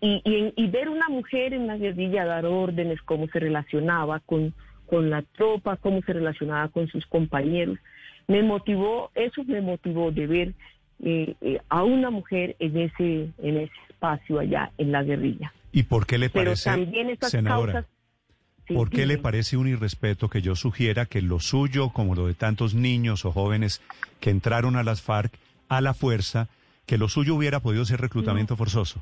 y, 0.00 0.66
ver 0.66 0.88
una 0.88 1.08
mujer 1.08 1.54
en 1.54 1.68
la 1.68 1.76
guerrilla 1.76 2.24
dar 2.24 2.44
órdenes, 2.44 3.00
cómo 3.02 3.28
se 3.28 3.38
relacionaba 3.38 4.18
con, 4.18 4.52
con 4.86 5.10
la 5.10 5.22
tropa, 5.36 5.76
cómo 5.76 6.02
se 6.02 6.12
relacionaba 6.12 6.66
con 6.70 6.88
sus 6.88 7.06
compañeros, 7.06 7.78
me 8.26 8.42
motivó, 8.42 9.12
eso 9.14 9.44
me 9.44 9.60
motivó 9.60 10.10
de 10.10 10.26
ver 10.26 10.54
eh, 11.04 11.36
eh, 11.40 11.60
a 11.68 11.84
una 11.84 12.10
mujer 12.10 12.56
en 12.58 12.78
ese, 12.78 13.30
en 13.38 13.58
ese 13.58 13.72
espacio 13.90 14.40
allá 14.40 14.72
en 14.76 14.90
la 14.90 15.04
guerrilla. 15.04 15.52
¿Y 15.70 15.84
por 15.84 16.04
qué 16.04 16.18
le 16.18 16.30
parece, 16.30 16.68
Pero 16.68 16.82
también 16.82 17.10
esas 17.10 17.30
causas 17.44 17.84
¿Por 18.72 18.90
qué 18.90 19.06
le 19.06 19.18
parece 19.18 19.56
un 19.56 19.68
irrespeto 19.68 20.28
que 20.28 20.42
yo 20.42 20.54
sugiera 20.54 21.06
que 21.06 21.22
lo 21.22 21.40
suyo, 21.40 21.90
como 21.90 22.14
lo 22.14 22.26
de 22.26 22.34
tantos 22.34 22.74
niños 22.74 23.24
o 23.24 23.32
jóvenes 23.32 23.80
que 24.20 24.30
entraron 24.30 24.76
a 24.76 24.82
las 24.82 25.02
FARC 25.02 25.32
a 25.68 25.80
la 25.80 25.94
fuerza, 25.94 26.48
que 26.86 26.98
lo 26.98 27.08
suyo 27.08 27.34
hubiera 27.34 27.60
podido 27.60 27.84
ser 27.84 28.00
reclutamiento 28.00 28.56
forzoso? 28.56 29.00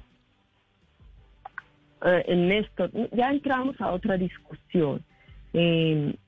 eh, 2.05 2.59
esto, 2.61 2.89
ya 3.13 3.31
entramos 3.31 3.81
a 3.81 3.93
otra 3.93 4.17
discusión 4.17 5.03
en 5.53 6.19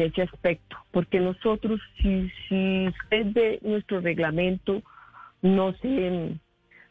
ese 0.00 0.22
aspecto, 0.22 0.76
porque 0.92 1.18
nosotros, 1.18 1.80
si, 2.00 2.30
si 2.48 2.86
usted 2.86 3.26
ve 3.32 3.58
nuestro 3.62 4.00
reglamento, 4.00 4.82
no 5.42 5.72
sé, 5.78 6.38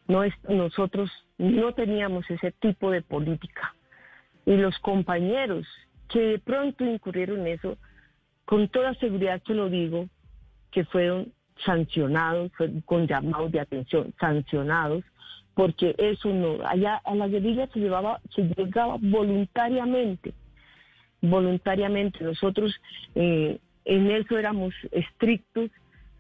no 0.08 0.24
es, 0.24 0.34
nosotros 0.50 1.10
no 1.38 1.74
teníamos 1.74 2.30
ese 2.30 2.52
tipo 2.52 2.92
de 2.92 3.02
política. 3.02 3.74
Y 4.46 4.58
los 4.58 4.78
compañeros 4.80 5.66
que 6.10 6.20
de 6.20 6.40
pronto 6.40 6.86
incurrieron 6.86 7.42
en 7.42 7.48
eso, 7.48 7.78
con 8.46 8.68
toda 8.70 8.94
seguridad 8.96 9.42
que 9.42 9.54
lo 9.54 9.70
digo, 9.70 10.08
que 10.72 10.86
fueron 10.86 11.32
sancionados, 11.66 12.52
con 12.86 13.08
llamados 13.08 13.52
de 13.52 13.60
atención, 13.60 14.14
sancionados, 14.20 15.04
porque 15.54 15.96
eso 15.98 16.30
no, 16.34 16.58
allá 16.68 17.02
a 17.06 17.16
la 17.16 17.28
guerrilla 17.28 17.68
se 17.68 17.80
llevaba, 17.80 18.20
se 18.36 18.44
llegaba 18.44 18.98
voluntariamente, 19.00 20.34
voluntariamente. 21.22 22.24
Nosotros 22.24 22.76
eh, 23.16 23.58
en 23.86 24.12
eso 24.12 24.38
éramos 24.38 24.74
estrictos, 24.92 25.72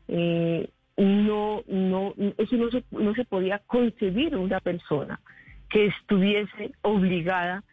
eh, 0.07 0.69
no, 0.97 1.63
no, 1.67 2.13
eso 2.37 2.55
no 2.55 2.71
se, 2.71 2.83
no 2.91 3.13
se 3.13 3.25
podía 3.25 3.59
concebir 3.67 4.37
una 4.37 4.61
persona 4.61 5.19
que 5.69 5.87
estuviese 5.87 6.71
obligada 6.83 7.63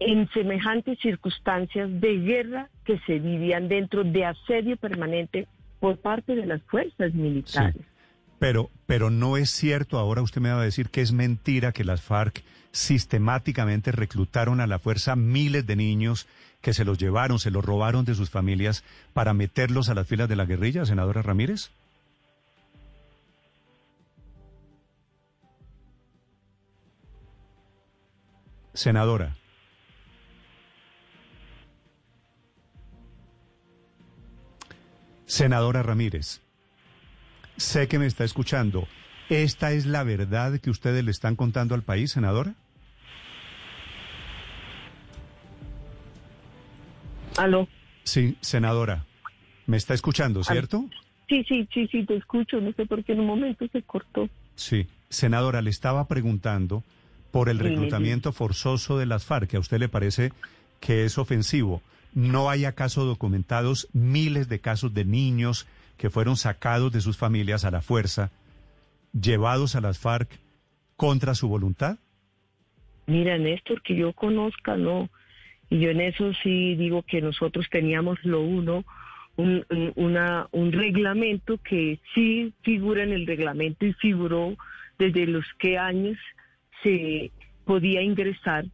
en 0.00 0.28
semejantes 0.30 0.98
circunstancias 1.00 1.88
de 2.00 2.16
guerra 2.16 2.68
que 2.84 2.98
se 3.00 3.18
vivían 3.18 3.68
dentro 3.68 4.02
de 4.02 4.24
asedio 4.24 4.76
permanente 4.76 5.46
por 5.78 5.98
parte 5.98 6.34
de 6.34 6.46
las 6.46 6.62
fuerzas 6.62 7.12
militares. 7.14 7.82
Pero, 8.38 8.70
pero 8.86 9.10
no 9.10 9.36
es 9.36 9.50
cierto, 9.50 9.98
ahora 9.98 10.22
usted 10.22 10.40
me 10.40 10.50
va 10.50 10.60
a 10.60 10.64
decir 10.64 10.88
que 10.88 11.02
es 11.02 11.12
mentira 11.12 11.72
que 11.72 11.84
las 11.84 12.00
FARC 12.00 12.42
sistemáticamente 12.72 13.92
reclutaron 13.92 14.60
a 14.60 14.66
la 14.66 14.78
fuerza 14.78 15.14
miles 15.16 15.66
de 15.66 15.76
niños 15.76 16.26
que 16.62 16.72
se 16.72 16.86
los 16.86 16.98
llevaron, 16.98 17.38
se 17.38 17.50
los 17.50 17.64
robaron 17.64 18.06
de 18.06 18.14
sus 18.14 18.30
familias 18.30 18.84
para 19.12 19.34
meterlos 19.34 19.90
a 19.90 19.94
las 19.94 20.06
filas 20.06 20.28
de 20.28 20.36
la 20.36 20.46
guerrilla, 20.46 20.86
senadora 20.86 21.20
Ramírez. 21.20 21.70
Senadora. 28.72 29.36
Senadora 35.30 35.84
Ramírez, 35.84 36.40
sé 37.56 37.86
que 37.86 38.00
me 38.00 38.06
está 38.06 38.24
escuchando. 38.24 38.88
¿Esta 39.28 39.70
es 39.70 39.86
la 39.86 40.02
verdad 40.02 40.58
que 40.58 40.70
ustedes 40.70 41.04
le 41.04 41.12
están 41.12 41.36
contando 41.36 41.76
al 41.76 41.84
país, 41.84 42.10
senadora? 42.10 42.56
¿Aló? 47.38 47.68
Sí, 48.02 48.36
senadora. 48.40 49.06
¿Me 49.66 49.76
está 49.76 49.94
escuchando, 49.94 50.42
cierto? 50.42 50.86
Sí, 51.28 51.44
sí, 51.48 51.68
sí, 51.72 51.86
sí, 51.86 52.04
te 52.04 52.16
escucho. 52.16 52.60
No 52.60 52.72
sé 52.72 52.86
por 52.86 53.04
qué 53.04 53.12
en 53.12 53.20
un 53.20 53.26
momento 53.26 53.68
se 53.70 53.82
cortó. 53.82 54.28
Sí. 54.56 54.88
Senadora, 55.10 55.62
le 55.62 55.70
estaba 55.70 56.08
preguntando 56.08 56.82
por 57.30 57.48
el 57.48 57.60
reclutamiento 57.60 58.32
forzoso 58.32 58.98
de 58.98 59.06
las 59.06 59.24
FARC, 59.26 59.50
que 59.50 59.58
a 59.58 59.60
usted 59.60 59.78
le 59.78 59.88
parece 59.88 60.32
que 60.80 61.04
es 61.04 61.18
ofensivo. 61.18 61.82
¿No 62.14 62.50
hay 62.50 62.64
acaso 62.64 63.04
documentados 63.04 63.88
miles 63.92 64.48
de 64.48 64.60
casos 64.60 64.92
de 64.94 65.04
niños 65.04 65.66
que 65.96 66.10
fueron 66.10 66.36
sacados 66.36 66.92
de 66.92 67.00
sus 67.00 67.16
familias 67.16 67.64
a 67.64 67.70
la 67.70 67.82
fuerza, 67.82 68.30
llevados 69.12 69.76
a 69.76 69.80
las 69.80 69.98
FARC 69.98 70.28
contra 70.96 71.34
su 71.34 71.48
voluntad? 71.48 71.98
Mira, 73.06 73.38
Néstor, 73.38 73.82
que 73.82 73.96
yo 73.96 74.12
conozca, 74.12 74.76
no. 74.76 75.08
Y 75.68 75.78
yo 75.80 75.90
en 75.90 76.00
eso 76.00 76.32
sí 76.42 76.74
digo 76.76 77.02
que 77.02 77.20
nosotros 77.20 77.66
teníamos 77.70 78.18
lo 78.24 78.40
uno, 78.40 78.84
un, 79.36 80.72
reglamento 80.72 81.58
que 81.58 81.98
sí 82.14 82.52
figura 82.62 83.02
en 83.02 83.12
el 83.12 83.26
reglamento 83.26 83.86
y 83.86 83.92
figuró 83.94 84.56
desde 84.98 85.26
los 85.26 85.44
qué 85.58 85.78
años 85.78 86.18
se 86.82 87.30
podía 87.64 88.02
ingresar, 88.02 88.64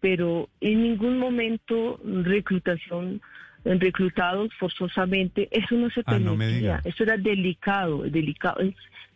pero 0.00 0.48
en 0.60 0.82
ningún 0.82 1.18
momento 1.18 2.00
reclutación 2.04 3.20
reclutados 3.64 4.50
forzosamente, 4.58 5.48
eso 5.50 5.74
no 5.74 5.90
se 5.90 6.00
ah, 6.00 6.12
permitía, 6.12 6.80
eso 6.84 7.02
era 7.04 7.16
delicado, 7.18 8.02
delicado. 8.02 8.60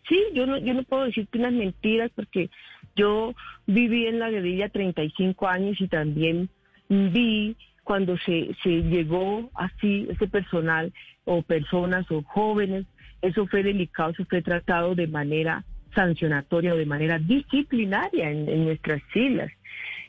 Sí, 0.09 0.23
yo 0.35 0.47
no, 0.47 0.59
yo 0.59 0.75
no 0.75 0.83
puedo 0.83 1.05
decirte 1.05 1.39
unas 1.39 1.55
mentiras 1.55 2.11
porque 2.15 2.51
yo 2.95 3.35
viví 3.67 4.07
en 4.07 4.19
la 4.19 4.31
guerrilla 4.31 4.69
35 4.69 5.49
años 5.49 5.81
y 5.81 5.89
también 5.89 6.51
vi 6.89 7.57
cuando 7.85 8.17
se, 8.19 8.55
se 8.63 8.83
llegó 8.83 9.51
así 9.55 10.07
ese 10.11 10.27
personal 10.27 10.93
o 11.25 11.43
personas 11.43 12.11
o 12.11 12.23
jóvenes, 12.23 12.87
eso 13.23 13.47
fue 13.47 13.63
delicado, 13.63 14.11
eso 14.11 14.25
fue 14.27 14.43
tratado 14.43 14.95
de 14.95 15.07
manera 15.07 15.65
sancionatoria 15.95 16.75
o 16.75 16.77
de 16.77 16.87
manera 16.87 17.19
disciplinaria 17.19 18.31
en, 18.31 18.65
nuestras 18.65 19.03
filas. 19.05 19.51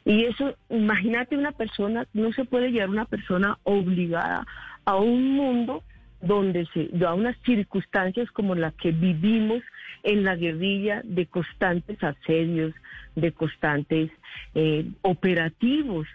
Y 0.05 0.25
eso, 0.25 0.55
imagínate 0.69 1.35
una 1.35 1.51
persona, 1.51 2.07
no 2.13 2.31
se 2.33 2.45
puede 2.45 2.71
llevar 2.71 2.89
una 2.89 3.05
persona 3.05 3.57
obligada 3.63 4.45
a 4.85 4.97
un 4.97 5.31
mundo 5.31 5.83
donde 6.21 6.67
se, 6.73 6.91
a 7.05 7.13
unas 7.15 7.35
circunstancias 7.43 8.29
como 8.31 8.53
las 8.55 8.73
que 8.75 8.91
vivimos 8.91 9.63
en 10.03 10.23
la 10.23 10.35
guerrilla 10.35 11.01
de 11.03 11.25
constantes 11.25 12.01
asedios, 12.03 12.73
de 13.15 13.31
constantes 13.31 14.11
eh, 14.53 14.87
operativos. 15.01 16.07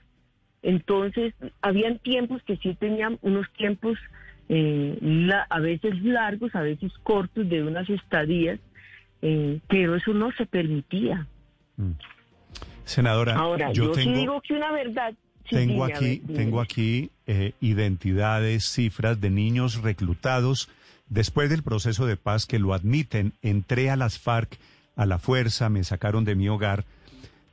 Entonces, 0.63 1.35
habían 1.61 1.99
tiempos 1.99 2.43
que 2.45 2.57
sí 2.59 2.75
tenían 2.75 3.19
unos 3.23 3.51
tiempos 3.55 3.99
eh, 4.49 4.99
a 5.49 5.61
veces 5.61 6.01
largos, 6.03 6.55
a 6.55 6.63
veces 6.63 6.93
cortos, 7.03 7.49
de 7.49 7.63
unas 7.63 7.89
estadías, 7.91 8.61
eh, 9.23 9.59
pero 9.69 9.97
eso 9.97 10.13
no 10.13 10.31
se 10.33 10.47
permitía. 10.47 11.27
Mm. 11.77 11.93
Senadora, 12.85 13.37
ahora 13.37 13.73
yo, 13.73 13.93
tengo, 13.93 14.19
digo 14.19 14.41
que 14.41 14.55
una 14.55 14.73
verdad. 14.73 15.15
tengo, 15.49 15.85
aquí, 15.85 16.19
tengo 16.19 16.61
aquí 16.61 17.11
eh, 17.27 17.53
identidades, 17.61 18.65
cifras 18.65 19.21
de 19.21 19.31
niños 19.31 19.83
reclutados 19.83 20.69
después 21.09 21.51
del 21.51 21.63
proceso 21.63 22.07
de 22.07 22.17
paz 22.17 22.47
que 22.47 22.59
lo 22.59 22.75
admiten. 22.75 23.33
Entré 23.43 23.91
a 23.91 23.97
las 23.97 24.19
FARC 24.19 24.59
a 24.97 25.07
la 25.07 25.19
fuerza, 25.19 25.69
me 25.69 25.85
sacaron 25.85 26.25
de 26.25 26.35
mi 26.35 26.49
hogar. 26.49 26.85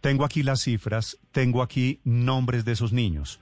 Tengo 0.01 0.25
aquí 0.25 0.43
las 0.43 0.62
cifras, 0.62 1.17
tengo 1.31 1.62
aquí 1.62 2.00
nombres 2.03 2.65
de 2.65 2.73
esos 2.73 2.93
niños. 2.93 3.39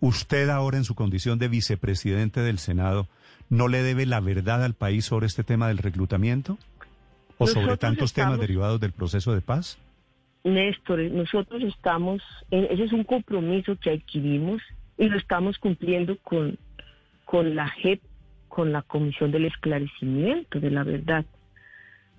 Usted 0.00 0.50
ahora 0.50 0.76
en 0.76 0.84
su 0.84 0.94
condición 0.94 1.38
de 1.38 1.48
vicepresidente 1.48 2.40
del 2.40 2.58
Senado, 2.58 3.08
¿no 3.48 3.68
le 3.68 3.82
debe 3.82 4.04
la 4.04 4.20
verdad 4.20 4.62
al 4.62 4.74
país 4.74 5.06
sobre 5.06 5.26
este 5.26 5.44
tema 5.44 5.68
del 5.68 5.78
reclutamiento? 5.78 6.58
¿O 7.38 7.46
sobre 7.46 7.76
tantos 7.76 8.12
temas 8.14 8.38
derivados 8.38 8.80
del 8.80 8.92
proceso 8.92 9.34
de 9.34 9.42
paz? 9.42 9.78
Néstor, 10.46 11.00
nosotros 11.10 11.62
estamos, 11.64 12.22
ese 12.50 12.84
es 12.84 12.92
un 12.92 13.04
compromiso 13.04 13.76
que 13.76 13.90
adquirimos 13.90 14.62
y 14.96 15.08
lo 15.08 15.18
estamos 15.18 15.58
cumpliendo 15.58 16.16
con, 16.18 16.56
con 17.24 17.56
la 17.56 17.68
JEP, 17.68 18.00
con 18.48 18.72
la 18.72 18.82
Comisión 18.82 19.32
del 19.32 19.46
Esclarecimiento 19.46 20.60
de 20.60 20.70
la 20.70 20.84
Verdad. 20.84 21.26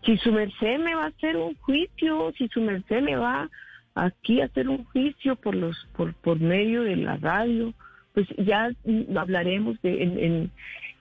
Si 0.03 0.17
su 0.17 0.31
merced 0.31 0.79
me 0.79 0.93
va 0.93 1.05
a 1.05 1.07
hacer 1.07 1.37
un 1.37 1.55
juicio, 1.55 2.33
si 2.37 2.49
su 2.49 2.61
merced 2.61 3.01
me 3.01 3.15
va 3.15 3.49
aquí 3.95 4.41
a 4.41 4.45
hacer 4.45 4.67
un 4.67 4.83
juicio 4.85 5.37
por 5.37 5.55
los 5.55 5.75
por, 5.95 6.13
por 6.15 6.39
medio 6.39 6.83
de 6.83 6.97
la 6.97 7.15
radio, 7.17 7.73
pues 8.13 8.27
ya 8.37 8.69
hablaremos 9.15 9.81
de 9.81 10.03
en, 10.03 10.19
en, 10.19 10.51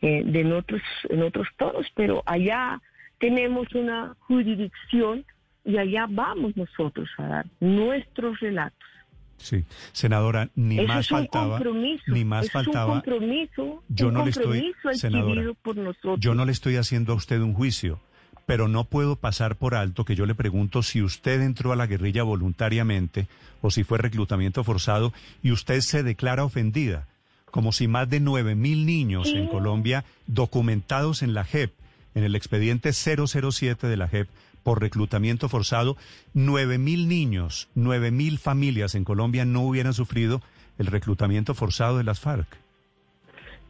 eh, 0.01 0.23
de 0.25 0.41
en 0.41 0.53
otros 0.53 0.83
en 1.11 1.23
otros 1.23 1.49
tonos, 1.57 1.87
pero 1.95 2.23
allá 2.25 2.81
tenemos 3.19 3.75
una 3.75 4.15
jurisdicción 4.21 5.25
y 5.67 5.77
allá 5.77 6.07
vamos 6.09 6.57
nosotros 6.57 7.09
a 7.19 7.23
dar 7.25 7.47
nuestros 7.61 8.39
relatos. 8.41 8.89
Sí, 9.37 9.65
senadora, 9.93 10.49
ni 10.55 10.79
Eso 10.79 10.89
más 10.89 11.01
es 11.01 11.09
faltaba, 11.09 11.61
ni 12.07 12.25
más 12.25 12.45
Eso 12.45 12.53
faltaba. 12.53 12.85
Es 12.85 12.89
un 12.89 13.01
compromiso, 13.03 13.83
yo 13.89 14.09
un 14.09 14.15
no 14.15 14.25
compromiso 14.25 14.89
le 14.89 14.93
estoy, 14.95 14.99
senadora, 14.99 15.53
por 15.63 15.77
nosotros. 15.77 16.21
yo 16.21 16.35
no 16.35 16.47
le 16.47 16.53
estoy 16.53 16.77
haciendo 16.77 17.13
a 17.13 17.17
usted 17.17 17.41
un 17.41 17.53
juicio, 17.53 18.01
pero 18.47 18.69
no 18.69 18.85
puedo 18.85 19.17
pasar 19.17 19.57
por 19.57 19.75
alto 19.75 20.05
que 20.05 20.15
yo 20.15 20.25
le 20.25 20.35
pregunto 20.35 20.83
si 20.83 21.03
usted 21.03 21.43
entró 21.43 21.73
a 21.73 21.77
la 21.77 21.87
guerrilla 21.87 22.23
voluntariamente 22.23 23.27
o 23.61 23.71
si 23.71 23.85
fue 23.85 23.99
reclutamiento 23.99 24.65
forzado 24.65 25.13
y 25.43 25.51
usted 25.51 25.81
se 25.81 26.03
declara 26.03 26.45
ofendida, 26.45 27.07
como 27.51 27.73
si 27.73 27.89
más 27.89 28.09
de 28.09 28.21
nueve 28.21 28.55
mil 28.55 28.87
niños 28.87 29.33
en 29.35 29.49
Colombia 29.49 30.05
documentados 30.27 31.23
en 31.23 31.35
la 31.35 31.45
JEP 31.45 31.73
en 32.15 32.25
el 32.25 32.35
expediente 32.35 32.93
007 32.95 33.87
de 33.87 33.97
la 33.97 34.09
JEP 34.09 34.29
por 34.67 34.81
reclutamiento 34.81 35.49
forzado, 35.49 35.97
nueve 36.35 36.77
mil 36.77 37.07
niños, 37.07 37.69
nueve 37.77 38.11
mil 38.11 38.37
familias 38.37 38.97
en 38.97 39.05
Colombia 39.05 39.45
no 39.45 39.61
hubieran 39.63 39.95
sufrido 39.95 40.43
el 40.77 40.87
reclutamiento 40.87 41.55
forzado 41.55 41.99
de 41.99 42.03
las 42.03 42.19
FARC. 42.19 42.49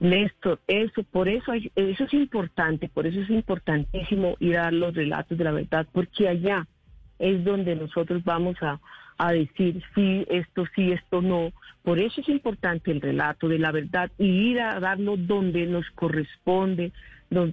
Néstor, 0.00 0.58
eso, 0.66 1.02
por 1.02 1.28
eso, 1.28 1.52
eso 1.52 2.04
es 2.04 2.14
importante, 2.14 2.88
por 2.88 3.06
eso 3.06 3.20
es 3.20 3.28
importantísimo 3.28 4.36
ir 4.40 4.56
a 4.56 4.62
dar 4.62 4.72
los 4.72 4.94
relatos 4.94 5.36
de 5.36 5.44
la 5.44 5.50
verdad, 5.50 5.86
porque 5.92 6.30
allá 6.30 6.66
es 7.18 7.44
donde 7.44 7.76
nosotros 7.76 8.24
vamos 8.24 8.56
a, 8.62 8.80
a 9.18 9.32
decir 9.32 9.82
sí, 9.94 10.24
esto 10.30 10.64
sí, 10.74 10.92
esto 10.92 11.20
no. 11.20 11.52
Por 11.82 11.98
eso 11.98 12.22
es 12.22 12.28
importante 12.30 12.90
el 12.90 13.02
relato 13.02 13.48
de 13.48 13.58
la 13.58 13.70
verdad 13.70 14.10
y 14.16 14.24
ir 14.24 14.60
a 14.62 14.80
darlo 14.80 15.18
donde 15.18 15.66
nos 15.66 15.84
corresponde, 15.90 16.90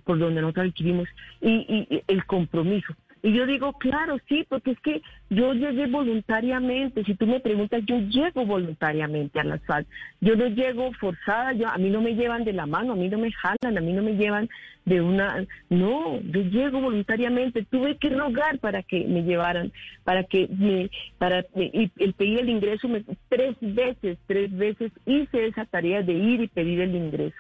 por 0.05 0.17
donde 0.17 0.39
nosotros 0.39 0.67
adquirimos 0.67 1.09
y, 1.41 1.49
y, 1.89 2.03
el 2.07 2.25
compromiso. 2.25 2.95
Y 3.25 3.31
yo 3.31 3.45
digo, 3.45 3.71
claro, 3.79 4.17
sí, 4.27 4.45
porque 4.49 4.71
es 4.71 4.79
que 4.81 5.01
yo 5.29 5.53
llegué 5.53 5.87
voluntariamente. 5.87 7.05
Si 7.05 7.15
tú 7.15 7.25
me 7.25 7.39
preguntas, 7.39 7.81
yo 7.85 7.97
llego 7.99 8.45
voluntariamente 8.45 9.39
a 9.39 9.45
la 9.45 9.59
sal. 9.59 9.87
Yo 10.19 10.35
no 10.35 10.47
llego 10.47 10.91
forzada, 10.99 11.53
yo, 11.53 11.69
a 11.69 11.77
mí 11.77 11.89
no 11.89 12.01
me 12.01 12.15
llevan 12.15 12.43
de 12.43 12.51
la 12.51 12.65
mano, 12.65 12.91
a 12.91 12.95
mí 12.97 13.07
no 13.07 13.17
me 13.17 13.31
jalan, 13.31 13.77
a 13.77 13.79
mí 13.79 13.93
no 13.93 14.03
me 14.03 14.17
llevan 14.17 14.49
de 14.83 15.01
una... 15.01 15.47
No, 15.69 16.19
yo 16.19 16.41
llego 16.41 16.81
voluntariamente. 16.81 17.63
Tuve 17.63 17.95
que 17.95 18.09
rogar 18.09 18.59
para 18.59 18.83
que 18.83 19.05
me 19.07 19.23
llevaran, 19.23 19.71
para 20.03 20.25
que 20.25 20.49
me... 20.49 20.91
para 21.17 21.45
y, 21.55 21.89
el 21.99 22.13
pedir 22.15 22.39
el 22.39 22.49
ingreso, 22.49 22.89
me, 22.89 23.05
tres 23.29 23.55
veces, 23.61 24.17
tres 24.27 24.51
veces 24.51 24.91
hice 25.05 25.47
esa 25.47 25.63
tarea 25.63 26.01
de 26.01 26.11
ir 26.11 26.41
y 26.41 26.47
pedir 26.49 26.81
el 26.81 26.93
ingreso 26.93 27.37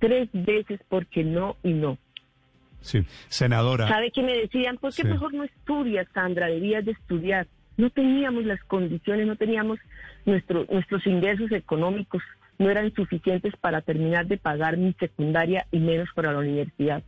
tres 0.00 0.28
veces 0.32 0.80
porque 0.88 1.24
no 1.24 1.56
y 1.62 1.72
no. 1.72 1.96
Sí, 2.84 3.02
senadora. 3.28 3.88
¿Sabe 3.88 4.10
qué 4.10 4.22
me 4.22 4.36
decían? 4.36 4.76
¿Por 4.76 4.94
qué 4.94 5.04
mejor 5.04 5.32
no 5.32 5.42
estudias, 5.42 6.06
Sandra? 6.12 6.48
Debías 6.48 6.84
de 6.84 6.92
estudiar. 6.92 7.46
No 7.78 7.88
teníamos 7.88 8.44
las 8.44 8.62
condiciones, 8.64 9.26
no 9.26 9.36
teníamos 9.36 9.78
nuestro, 10.26 10.66
nuestros 10.70 11.06
ingresos 11.06 11.50
económicos, 11.52 12.22
no 12.58 12.68
eran 12.68 12.92
suficientes 12.94 13.54
para 13.58 13.80
terminar 13.80 14.26
de 14.26 14.36
pagar 14.36 14.76
mi 14.76 14.92
secundaria 15.00 15.66
y 15.72 15.78
menos 15.78 16.10
para 16.14 16.30
la 16.32 16.40
universidad. 16.40 17.02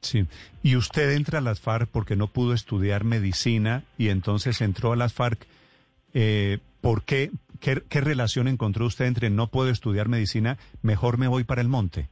Sí, 0.00 0.26
y 0.62 0.76
usted 0.76 1.12
entra 1.12 1.40
a 1.40 1.42
las 1.42 1.60
FARC 1.60 1.90
porque 1.90 2.16
no 2.16 2.28
pudo 2.28 2.54
estudiar 2.54 3.04
medicina 3.04 3.84
y 3.98 4.08
entonces 4.08 4.62
entró 4.62 4.94
a 4.94 4.96
las 4.96 5.12
FARC. 5.12 5.46
Eh, 6.14 6.58
¿Por 6.80 7.04
qué? 7.04 7.30
qué? 7.60 7.82
¿Qué 7.86 8.00
relación 8.00 8.48
encontró 8.48 8.86
usted 8.86 9.04
entre 9.04 9.28
no 9.28 9.48
puedo 9.48 9.68
estudiar 9.68 10.08
medicina, 10.08 10.56
mejor 10.80 11.18
me 11.18 11.28
voy 11.28 11.44
para 11.44 11.60
el 11.60 11.68
monte? 11.68 12.08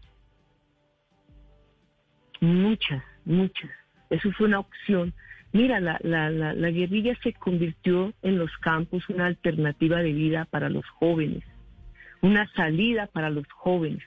Muchas, 2.45 3.03
muchas. 3.25 3.71
Eso 4.11 4.31
fue 4.33 4.49
una 4.49 4.59
opción. 4.61 5.15
Mira, 5.53 5.81
la, 5.81 5.99
la, 6.03 6.29
la, 6.31 6.71
guerrilla 6.71 7.17
se 7.23 7.33
convirtió 7.33 8.13
en 8.23 8.39
los 8.39 8.51
campos 8.59 9.09
una 9.09 9.27
alternativa 9.27 10.03
de 10.03 10.13
vida 10.13 10.45
para 10.45 10.69
los 10.69 10.85
jóvenes, 10.99 11.43
una 12.21 12.47
salida 12.53 13.07
para 13.07 13.31
los 13.31 13.47
jóvenes, 13.51 14.03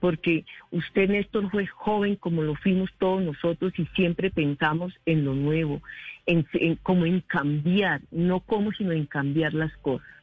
porque 0.00 0.46
usted, 0.70 1.10
Néstor, 1.10 1.50
fue 1.50 1.66
joven 1.66 2.16
como 2.16 2.42
lo 2.42 2.54
fuimos 2.54 2.90
todos 2.98 3.22
nosotros 3.22 3.72
y 3.76 3.84
siempre 3.96 4.30
pensamos 4.30 4.94
en 5.04 5.26
lo 5.26 5.34
nuevo, 5.34 5.82
en, 6.24 6.46
como 6.82 7.04
en 7.04 7.20
cambiar, 7.20 8.00
no 8.10 8.40
como, 8.40 8.72
sino 8.72 8.92
en 8.92 9.04
cambiar 9.04 9.52
las 9.52 9.76
cosas. 9.78 10.13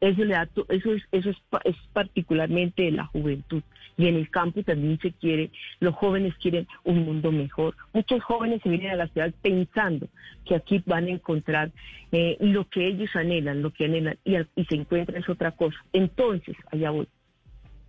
Eso, 0.00 0.24
le 0.24 0.34
da, 0.34 0.48
eso, 0.68 0.92
es, 0.92 1.02
eso 1.10 1.30
es, 1.30 1.36
es 1.64 1.76
particularmente 1.92 2.82
de 2.82 2.92
la 2.92 3.06
juventud. 3.06 3.62
Y 3.96 4.06
en 4.06 4.14
el 4.14 4.30
campo 4.30 4.62
también 4.62 4.98
se 5.00 5.12
quiere, 5.12 5.50
los 5.80 5.94
jóvenes 5.94 6.34
quieren 6.36 6.68
un 6.84 7.04
mundo 7.04 7.32
mejor. 7.32 7.74
Muchos 7.92 8.22
jóvenes 8.22 8.62
se 8.62 8.68
vienen 8.68 8.92
a 8.92 8.96
la 8.96 9.08
ciudad 9.08 9.34
pensando 9.42 10.08
que 10.44 10.54
aquí 10.54 10.80
van 10.86 11.06
a 11.06 11.10
encontrar 11.10 11.72
eh, 12.12 12.36
lo 12.40 12.68
que 12.68 12.86
ellos 12.86 13.10
anhelan, 13.16 13.60
lo 13.60 13.72
que 13.72 13.86
anhelan, 13.86 14.16
y, 14.24 14.36
y 14.36 14.64
se 14.66 14.76
encuentra 14.76 15.18
es 15.18 15.28
otra 15.28 15.50
cosa. 15.50 15.76
Entonces, 15.92 16.56
allá 16.70 16.90
voy. 16.90 17.08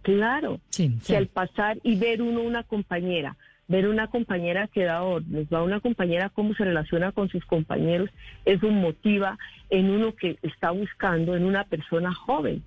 Claro, 0.02 0.62
que 1.06 1.18
al 1.18 1.28
pasar 1.28 1.78
y 1.84 1.96
ver 1.98 2.22
uno 2.22 2.42
una 2.42 2.64
compañera, 2.64 3.36
ver 3.70 3.88
una 3.88 4.08
compañera 4.08 4.68
que 4.68 4.84
da 4.84 5.04
órdenes, 5.04 5.48
va 5.54 5.64
una 5.64 5.80
compañera 5.80 6.30
cómo 6.30 6.56
se 6.56 6.66
relaciona 6.66 7.12
con 7.12 7.30
sus 7.30 7.46
compañeros, 7.46 8.10
eso 8.44 8.68
motiva 8.70 9.38
en 9.70 9.92
uno 9.92 10.16
que 10.16 10.38
está 10.42 10.72
buscando, 10.72 11.36
en 11.36 11.46
una 11.46 11.64
persona 11.66 12.12
joven, 12.14 12.64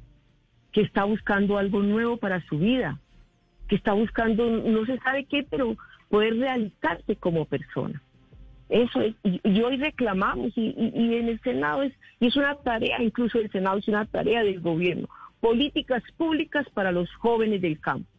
que 0.70 0.80
está 0.80 1.02
buscando 1.04 1.58
algo 1.58 1.82
nuevo 1.82 2.18
para 2.18 2.40
su 2.46 2.56
vida, 2.58 3.00
que 3.68 3.74
está 3.74 3.92
buscando, 3.92 4.48
no 4.48 4.86
se 4.86 4.96
sabe 4.98 5.24
qué, 5.24 5.44
pero 5.50 5.76
poder 6.08 6.36
realizarse 6.36 7.16
como 7.16 7.46
persona. 7.46 8.00
Eso 8.68 9.00
es, 9.00 9.14
y, 9.24 9.60
hoy 9.60 9.78
reclamamos, 9.78 10.52
y, 10.56 10.72
y, 10.76 11.16
en 11.16 11.28
el 11.28 11.40
Senado 11.40 11.82
es, 11.82 11.92
y 12.20 12.28
es 12.28 12.36
una 12.36 12.54
tarea, 12.54 13.02
incluso 13.02 13.40
el 13.40 13.50
Senado 13.50 13.78
es 13.78 13.88
una 13.88 14.06
tarea 14.06 14.44
del 14.44 14.60
gobierno, 14.60 15.08
políticas 15.40 16.04
públicas 16.16 16.64
para 16.70 16.92
los 16.92 17.12
jóvenes 17.16 17.60
del 17.60 17.80
campo. 17.80 18.11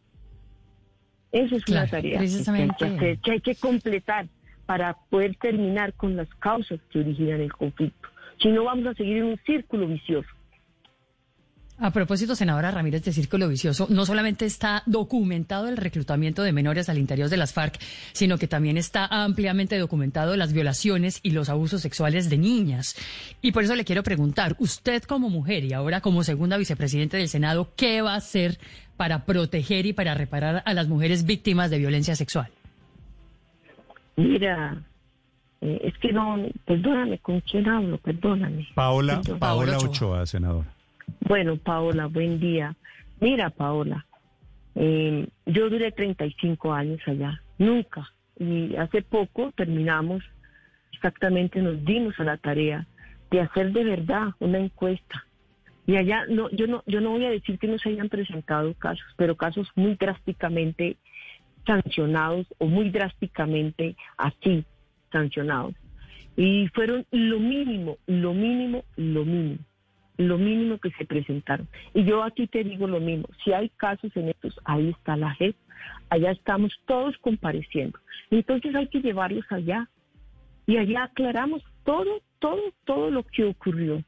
Esa 1.34 1.56
es 1.56 1.68
una 1.68 1.86
tarea 1.88 2.20
que, 2.20 3.18
que 3.22 3.30
hay 3.32 3.40
que 3.40 3.56
completar 3.56 4.28
para 4.66 4.94
poder 5.10 5.34
terminar 5.34 5.92
con 5.94 6.14
las 6.14 6.28
causas 6.36 6.78
que 6.90 7.00
originan 7.00 7.40
el 7.40 7.52
conflicto. 7.52 8.08
Si 8.40 8.48
no, 8.48 8.64
vamos 8.64 8.86
a 8.86 8.94
seguir 8.94 9.16
en 9.16 9.24
un 9.24 9.40
círculo 9.44 9.88
vicioso. 9.88 10.28
A 11.76 11.90
propósito, 11.90 12.36
senadora 12.36 12.70
Ramírez, 12.70 13.04
de 13.04 13.12
Círculo 13.12 13.48
Vicioso, 13.48 13.88
no 13.90 14.06
solamente 14.06 14.46
está 14.46 14.84
documentado 14.86 15.68
el 15.68 15.76
reclutamiento 15.76 16.44
de 16.44 16.52
menores 16.52 16.88
al 16.88 16.98
interior 16.98 17.28
de 17.28 17.36
las 17.36 17.52
FARC, 17.52 17.80
sino 18.12 18.38
que 18.38 18.46
también 18.46 18.76
está 18.76 19.06
ampliamente 19.06 19.76
documentado 19.78 20.36
las 20.36 20.52
violaciones 20.52 21.18
y 21.24 21.32
los 21.32 21.48
abusos 21.48 21.82
sexuales 21.82 22.30
de 22.30 22.38
niñas. 22.38 22.94
Y 23.42 23.50
por 23.50 23.64
eso 23.64 23.74
le 23.74 23.84
quiero 23.84 24.04
preguntar, 24.04 24.54
usted 24.60 25.02
como 25.02 25.30
mujer 25.30 25.64
y 25.64 25.72
ahora 25.72 26.00
como 26.00 26.22
segunda 26.22 26.56
vicepresidenta 26.58 27.16
del 27.16 27.28
Senado, 27.28 27.72
¿qué 27.74 28.02
va 28.02 28.14
a 28.14 28.18
hacer 28.18 28.58
para 28.96 29.24
proteger 29.24 29.84
y 29.86 29.92
para 29.92 30.14
reparar 30.14 30.62
a 30.64 30.74
las 30.74 30.86
mujeres 30.86 31.26
víctimas 31.26 31.70
de 31.70 31.78
violencia 31.78 32.14
sexual? 32.14 32.52
Mira, 34.16 34.80
eh, 35.60 35.80
es 35.82 35.98
que 35.98 36.12
no, 36.12 36.36
perdóname, 36.66 37.18
¿con 37.18 37.40
quién 37.40 37.68
hablo? 37.68 37.98
Perdóname. 37.98 38.68
Paola, 38.74 39.20
Paola 39.40 39.78
Ochoa, 39.78 40.24
senadora. 40.24 40.72
Bueno, 41.20 41.56
Paola, 41.56 42.06
buen 42.06 42.38
día. 42.38 42.76
Mira, 43.20 43.50
Paola, 43.50 44.06
eh, 44.74 45.26
yo 45.46 45.70
duré 45.70 45.92
35 45.92 46.72
años 46.72 47.00
allá, 47.06 47.40
nunca. 47.58 48.08
Y 48.38 48.76
hace 48.76 49.02
poco 49.02 49.52
terminamos, 49.56 50.22
exactamente 50.92 51.62
nos 51.62 51.84
dimos 51.84 52.18
a 52.18 52.24
la 52.24 52.36
tarea 52.36 52.86
de 53.30 53.40
hacer 53.40 53.72
de 53.72 53.84
verdad 53.84 54.28
una 54.40 54.58
encuesta. 54.58 55.24
Y 55.86 55.96
allá, 55.96 56.26
no, 56.28 56.50
yo 56.50 56.66
no, 56.66 56.82
yo 56.86 57.00
no 57.00 57.10
voy 57.10 57.26
a 57.26 57.30
decir 57.30 57.58
que 57.58 57.68
no 57.68 57.78
se 57.78 57.90
hayan 57.90 58.08
presentado 58.08 58.74
casos, 58.74 59.06
pero 59.16 59.36
casos 59.36 59.68
muy 59.74 59.94
drásticamente 59.96 60.96
sancionados 61.66 62.46
o 62.58 62.66
muy 62.66 62.90
drásticamente 62.90 63.96
así 64.16 64.64
sancionados. 65.12 65.74
Y 66.36 66.68
fueron 66.68 67.06
lo 67.12 67.38
mínimo, 67.38 67.98
lo 68.06 68.34
mínimo, 68.34 68.84
lo 68.96 69.24
mínimo 69.24 69.58
lo 70.16 70.38
mínimo 70.38 70.78
que 70.78 70.90
se 70.92 71.04
presentaron. 71.04 71.68
Y 71.92 72.04
yo 72.04 72.22
aquí 72.22 72.46
te 72.46 72.64
digo 72.64 72.86
lo 72.86 73.00
mismo, 73.00 73.28
si 73.44 73.52
hay 73.52 73.68
casos 73.70 74.14
en 74.16 74.28
estos, 74.28 74.58
ahí 74.64 74.90
está 74.90 75.16
la 75.16 75.34
JEP, 75.34 75.56
allá 76.10 76.30
estamos 76.30 76.72
todos 76.86 77.16
compareciendo. 77.18 77.98
Entonces 78.30 78.74
hay 78.74 78.88
que 78.88 79.00
llevarlos 79.00 79.44
allá 79.50 79.88
y 80.66 80.76
allá 80.76 81.04
aclaramos 81.04 81.62
todo, 81.84 82.22
todo, 82.38 82.72
todo 82.84 83.10
lo 83.10 83.22
que 83.24 83.44
ocurrió. 83.44 84.02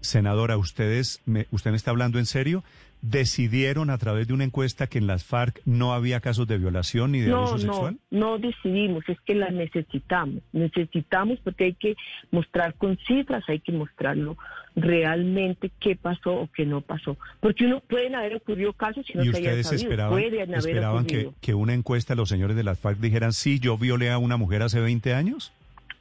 Senadora, 0.00 0.56
¿ustedes 0.56 1.22
me, 1.26 1.46
¿usted 1.52 1.70
me 1.70 1.76
está 1.76 1.92
hablando 1.92 2.18
en 2.18 2.26
serio? 2.26 2.64
Decidieron 3.02 3.90
a 3.90 3.98
través 3.98 4.28
de 4.28 4.32
una 4.32 4.44
encuesta 4.44 4.86
que 4.86 4.98
en 4.98 5.08
las 5.08 5.24
FARC 5.24 5.60
no 5.64 5.92
había 5.92 6.20
casos 6.20 6.46
de 6.46 6.56
violación 6.56 7.12
ni 7.12 7.20
de 7.20 7.32
abuso 7.32 7.58
sexual? 7.58 7.98
No, 8.10 8.20
no 8.20 8.38
decidimos, 8.38 9.04
es 9.08 9.20
que 9.20 9.34
las 9.34 9.52
necesitamos. 9.52 10.42
Necesitamos 10.52 11.40
porque 11.40 11.64
hay 11.64 11.74
que 11.74 11.96
mostrar 12.30 12.74
con 12.74 12.96
cifras, 13.06 13.44
hay 13.48 13.58
que 13.58 13.72
mostrarlo 13.72 14.38
realmente 14.76 15.70
qué 15.80 15.96
pasó 15.96 16.32
o 16.32 16.48
qué 16.54 16.64
no 16.64 16.80
pasó. 16.80 17.16
Porque 17.40 17.66
uno 17.66 17.80
pueden 17.80 18.14
haber 18.14 18.36
ocurrido 18.36 18.72
casos 18.72 19.04
si 19.04 19.14
no 19.14 19.24
¿Y 19.24 19.26
se 19.26 19.32
ustedes 19.32 19.66
sabido. 19.66 19.82
esperaban, 19.82 20.54
esperaban 20.54 21.04
que, 21.04 21.30
que 21.40 21.54
una 21.54 21.74
encuesta 21.74 22.14
los 22.14 22.28
señores 22.28 22.56
de 22.56 22.62
las 22.62 22.78
FARC 22.78 22.98
dijeran, 22.98 23.32
sí, 23.32 23.58
yo 23.58 23.76
violé 23.76 24.10
a 24.10 24.18
una 24.18 24.36
mujer 24.36 24.62
hace 24.62 24.80
20 24.80 25.12
años? 25.12 25.52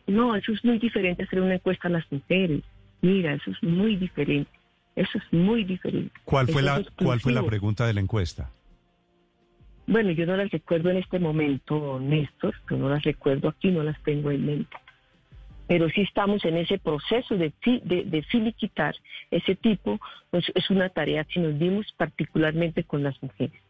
No, 0.05 0.35
eso 0.35 0.51
es 0.51 0.63
muy 0.63 0.77
diferente 0.77 1.23
hacer 1.23 1.41
una 1.41 1.55
encuesta 1.55 1.87
a 1.87 1.91
las 1.91 2.09
mujeres. 2.11 2.61
Mira, 3.01 3.33
eso 3.33 3.49
es 3.49 3.63
muy 3.63 3.95
diferente. 3.95 4.60
Eso 4.95 5.17
es 5.17 5.33
muy 5.33 5.63
diferente. 5.63 6.11
¿Cuál 6.25 6.47
fue, 6.47 6.61
la, 6.61 6.83
¿cuál 7.01 7.19
fue 7.19 7.31
la 7.31 7.43
pregunta 7.43 7.85
de 7.87 7.93
la 7.93 8.01
encuesta? 8.01 8.49
Bueno, 9.87 10.11
yo 10.11 10.25
no 10.25 10.37
las 10.37 10.51
recuerdo 10.51 10.89
en 10.89 10.97
este 10.97 11.19
momento, 11.19 11.99
Néstor, 11.99 12.55
yo 12.69 12.77
no 12.77 12.89
las 12.89 13.03
recuerdo 13.03 13.49
aquí, 13.49 13.71
no 13.71 13.83
las 13.83 14.01
tengo 14.03 14.31
en 14.31 14.45
mente. 14.45 14.77
Pero 15.67 15.89
sí 15.89 16.01
estamos 16.01 16.43
en 16.45 16.57
ese 16.57 16.77
proceso 16.77 17.35
de, 17.37 17.53
de, 17.65 18.03
de 18.05 18.23
filiquitar 18.23 18.95
ese 19.31 19.55
tipo, 19.55 19.99
pues 20.29 20.45
es 20.53 20.69
una 20.69 20.89
tarea 20.89 21.23
que 21.23 21.39
nos 21.39 21.57
dimos 21.57 21.93
particularmente 21.97 22.83
con 22.83 23.03
las 23.03 23.21
mujeres. 23.23 23.61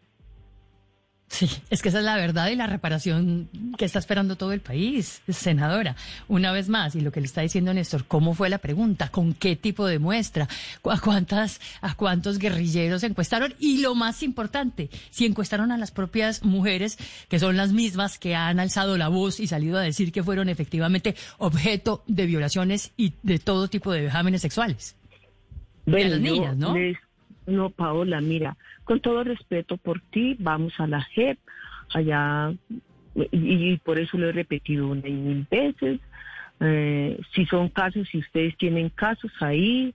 Sí, 1.32 1.50
es 1.70 1.82
que 1.82 1.88
esa 1.88 2.00
es 2.00 2.04
la 2.04 2.18
verdad 2.18 2.50
y 2.50 2.58
la 2.58 2.68
reparación 2.68 3.48
que 3.78 3.86
está 3.86 4.00
esperando 4.00 4.36
todo 4.36 4.52
el 4.52 4.60
país, 4.60 5.22
senadora. 5.30 5.96
Una 6.28 6.52
vez 6.52 6.68
más, 6.68 6.94
y 6.94 7.00
lo 7.00 7.14
que 7.14 7.22
le 7.22 7.26
está 7.26 7.40
diciendo 7.40 7.74
Néstor, 7.74 8.04
¿cómo 8.06 8.34
fue 8.34 8.50
la 8.50 8.58
pregunta? 8.58 9.08
¿Con 9.08 9.34
qué 9.34 9.56
tipo 9.56 9.88
de 9.88 9.98
muestra? 9.98 10.50
¿A 10.84 11.00
cuántas, 11.00 11.62
a 11.80 11.96
cuántos 11.96 12.38
guerrilleros 12.38 13.04
encuestaron? 13.04 13.56
Y 13.60 13.78
lo 13.78 13.96
más 13.96 14.24
importante, 14.24 14.90
si 15.10 15.26
encuestaron 15.26 15.72
a 15.72 15.78
las 15.78 15.92
propias 15.92 16.44
mujeres, 16.44 16.98
que 17.30 17.40
son 17.40 17.56
las 17.56 17.72
mismas 17.72 18.20
que 18.20 18.36
han 18.36 18.60
alzado 18.60 18.98
la 18.98 19.08
voz 19.08 19.40
y 19.40 19.48
salido 19.48 19.78
a 19.78 19.82
decir 19.82 20.12
que 20.12 20.24
fueron 20.24 20.50
efectivamente 20.50 21.16
objeto 21.38 22.04
de 22.08 22.26
violaciones 22.26 22.92
y 22.98 23.14
de 23.24 23.40
todo 23.40 23.70
tipo 23.70 23.94
de 23.94 24.02
vejámenes 24.02 24.42
sexuales. 24.42 24.98
Bueno, 25.86 26.10
las 26.10 26.20
niñas, 26.20 26.58
¿no? 26.58 26.76
No, 27.48 27.70
Paola, 27.70 28.22
mira, 28.22 28.58
con 28.84 29.00
todo 29.00 29.24
respeto 29.24 29.78
por 29.78 30.00
ti, 30.00 30.36
vamos 30.40 30.80
a 30.80 30.88
la 30.88 31.02
JEP, 31.02 31.40
allá, 31.94 32.54
y, 33.16 33.78
por 33.78 34.00
eso 34.00 34.18
lo 34.18 34.30
he 34.30 34.32
repetido 34.32 34.88
una 34.88 35.08
y 35.08 35.14
mil 35.14 35.48
veces. 35.50 36.00
Eh, 36.60 37.20
si 37.34 37.46
son 37.48 37.70
casos, 37.70 38.08
si 38.12 38.20
ustedes 38.20 38.56
tienen 38.58 38.90
casos 38.90 39.32
ahí, 39.40 39.94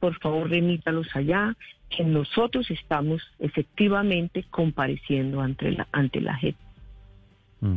por 0.00 0.18
favor 0.18 0.50
remítalos 0.50 1.06
allá, 1.14 1.56
que 1.88 2.04
nosotros 2.04 2.70
estamos 2.70 3.22
efectivamente 3.38 4.44
compareciendo 4.50 5.40
ante 5.40 5.70
la, 5.70 5.86
ante 5.92 6.20
la 6.20 6.36
JEP. 6.36 6.56
Mm. 7.60 7.76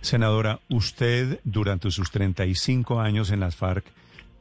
Senadora, 0.00 0.60
usted 0.70 1.40
durante 1.44 1.90
sus 1.90 2.10
35 2.10 3.00
años 3.00 3.30
en 3.30 3.40
las 3.40 3.56
FARC 3.56 3.84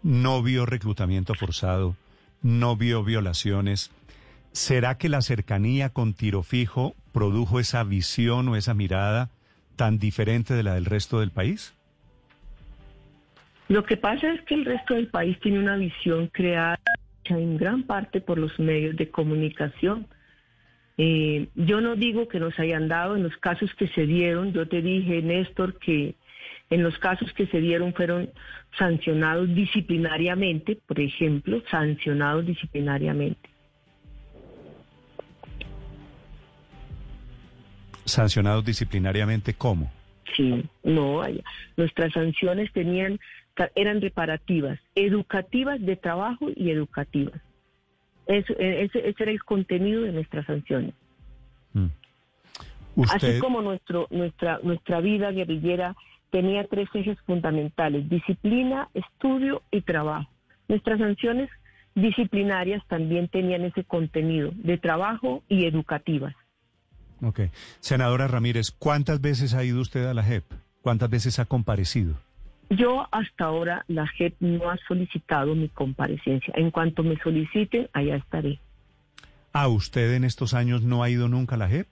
no 0.04 0.42
vio 0.42 0.66
reclutamiento 0.66 1.34
forzado, 1.34 1.96
no 2.42 2.78
vio 2.78 3.04
violaciones, 3.04 3.92
¿Será 4.58 4.98
que 4.98 5.08
la 5.08 5.22
cercanía 5.22 5.90
con 5.90 6.16
Tiro 6.16 6.42
Fijo 6.42 6.96
produjo 7.14 7.60
esa 7.60 7.84
visión 7.84 8.48
o 8.48 8.56
esa 8.56 8.74
mirada 8.74 9.30
tan 9.76 10.00
diferente 10.00 10.56
de 10.56 10.64
la 10.64 10.74
del 10.74 10.86
resto 10.86 11.20
del 11.20 11.30
país? 11.30 11.76
Lo 13.68 13.84
que 13.84 13.98
pasa 13.98 14.34
es 14.34 14.42
que 14.42 14.56
el 14.56 14.66
resto 14.66 14.96
del 14.96 15.10
país 15.10 15.40
tiene 15.42 15.60
una 15.60 15.78
visión 15.78 16.26
creada 16.30 16.80
en 17.26 17.58
gran 17.58 17.84
parte 17.84 18.20
por 18.20 18.40
los 18.40 18.58
medios 18.58 18.96
de 18.96 19.12
comunicación. 19.12 20.08
Eh, 20.98 21.50
yo 21.54 21.80
no 21.80 21.96
digo 21.96 22.28
que 22.28 22.40
nos 22.40 22.58
hayan 22.58 22.88
dado 22.88 23.16
en 23.16 23.22
los 23.22 23.38
casos 23.38 23.72
que 23.76 23.88
se 23.90 24.08
dieron, 24.08 24.54
yo 24.54 24.68
te 24.68 24.82
dije, 24.82 25.22
Néstor, 25.22 25.78
que 25.78 26.16
en 26.72 26.82
los 26.82 26.98
casos 26.98 27.32
que 27.34 27.46
se 27.46 27.62
dieron 27.62 27.94
fueron 27.94 28.32
sancionados 28.76 29.54
disciplinariamente, 29.54 30.80
por 30.88 31.00
ejemplo, 31.00 31.62
sancionados 31.70 32.48
disciplinariamente. 32.48 33.57
Sancionados 38.08 38.66
disciplinariamente 38.66 39.54
cómo? 39.54 39.92
Sí, 40.36 40.66
no, 40.84 41.24
nuestras 41.78 42.14
sanciones 42.14 42.72
tenían 42.74 43.20
eran 43.76 44.02
reparativas, 44.02 44.80
educativas 44.94 45.82
de 45.82 45.96
trabajo 45.96 46.48
y 46.56 46.70
educativas. 46.70 47.42
Eso, 48.28 48.54
e, 48.60 48.84
ese, 48.84 49.08
ese 49.08 49.24
era 49.24 49.32
el 49.32 49.44
contenido 49.44 50.04
de 50.04 50.12
nuestras 50.12 50.46
sanciones. 50.46 50.94
Mm. 51.74 51.88
Así 53.10 53.40
como 53.40 53.62
nuestro, 53.62 54.08
nuestra, 54.10 54.60
nuestra 54.64 55.02
vida 55.02 55.32
guerrillera 55.32 55.96
tenía 56.30 56.66
tres 56.66 56.90
ejes 56.94 57.18
fundamentales, 57.22 58.10
disciplina, 58.10 58.90
estudio 58.94 59.62
y 59.72 59.82
trabajo. 59.82 60.30
Nuestras 60.68 61.00
sanciones 61.00 61.50
disciplinarias 61.96 62.84
también 62.88 63.28
tenían 63.28 63.64
ese 63.64 63.84
contenido 63.84 64.52
de 64.56 64.78
trabajo 64.78 65.44
y 65.48 65.66
educativas. 65.66 66.36
Ok. 67.22 67.42
Senadora 67.80 68.28
Ramírez, 68.28 68.72
¿cuántas 68.72 69.22
veces 69.22 69.54
ha 69.54 69.64
ido 69.64 69.82
usted 69.82 70.06
a 70.06 70.14
la 70.14 70.24
JEP? 70.24 70.46
¿Cuántas 70.82 71.10
veces 71.10 71.40
ha 71.40 71.46
comparecido? 71.46 72.16
Yo 72.70 73.08
hasta 73.12 73.46
ahora 73.46 73.86
la 73.88 74.08
JEP 74.08 74.36
no 74.40 74.70
ha 74.70 74.78
solicitado 74.88 75.56
mi 75.56 75.70
comparecencia. 75.70 76.54
En 76.56 76.72
cuanto 76.72 77.04
me 77.04 77.18
soliciten, 77.18 77.90
allá 77.94 78.18
estaré. 78.18 78.60
¿A 79.54 79.68
usted 79.68 80.14
en 80.14 80.24
estos 80.24 80.54
años 80.54 80.84
no 80.84 81.02
ha 81.02 81.10
ido 81.10 81.28
nunca 81.28 81.56
a 81.56 81.58
la 81.58 81.70
JEP? 81.70 81.88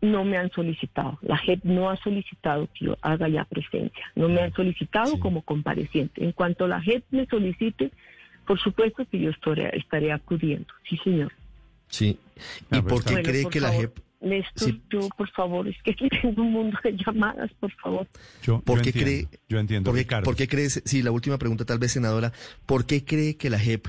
no 0.00 0.24
me 0.24 0.36
han 0.36 0.50
solicitado. 0.50 1.18
La 1.22 1.36
JEP 1.38 1.64
no 1.64 1.90
ha 1.90 1.96
solicitado 1.96 2.68
que 2.72 2.86
yo 2.86 2.98
haga 3.02 3.28
ya 3.28 3.44
presencia. 3.44 4.04
No 4.14 4.28
me 4.28 4.42
han 4.42 4.52
solicitado 4.52 5.18
como 5.18 5.42
compareciente. 5.42 6.24
En 6.24 6.32
cuanto 6.32 6.68
la 6.68 6.80
JEP 6.80 7.04
me 7.10 7.26
solicite, 7.26 7.90
por 8.46 8.60
supuesto 8.60 9.04
que 9.10 9.18
yo 9.18 9.30
estaré, 9.30 10.12
acudiendo. 10.12 10.72
Sí, 10.88 10.96
señor. 11.02 11.32
Sí. 11.88 12.18
¿Y 12.70 12.80
por 12.82 13.04
qué 13.04 13.22
cree 13.22 13.46
que 13.46 13.60
la 13.60 13.72
JEP... 13.72 13.98
Néstor, 14.20 14.72
yo, 14.90 15.08
por 15.16 15.30
favor, 15.30 15.68
es 15.68 15.76
que 15.84 15.92
aquí 15.92 16.08
tengo 16.08 16.42
un 16.42 16.52
mundo 16.52 16.78
de 16.82 16.96
llamadas, 16.96 17.50
por 17.60 17.70
favor. 17.72 18.06
Yo, 18.42 18.60
¿Por 18.60 18.82
qué 18.82 18.92
cree, 18.92 19.28
yo 19.48 19.58
entiendo, 19.58 19.92
¿Por 20.24 20.36
qué 20.36 20.48
cree, 20.48 20.70
sí, 20.70 21.02
la 21.02 21.12
última 21.12 21.38
pregunta 21.38 21.64
tal 21.64 21.78
vez, 21.78 21.92
senadora, 21.92 22.32
¿por 22.66 22.84
qué 22.84 23.04
cree 23.04 23.36
que 23.36 23.48
la 23.48 23.58
JEP 23.58 23.86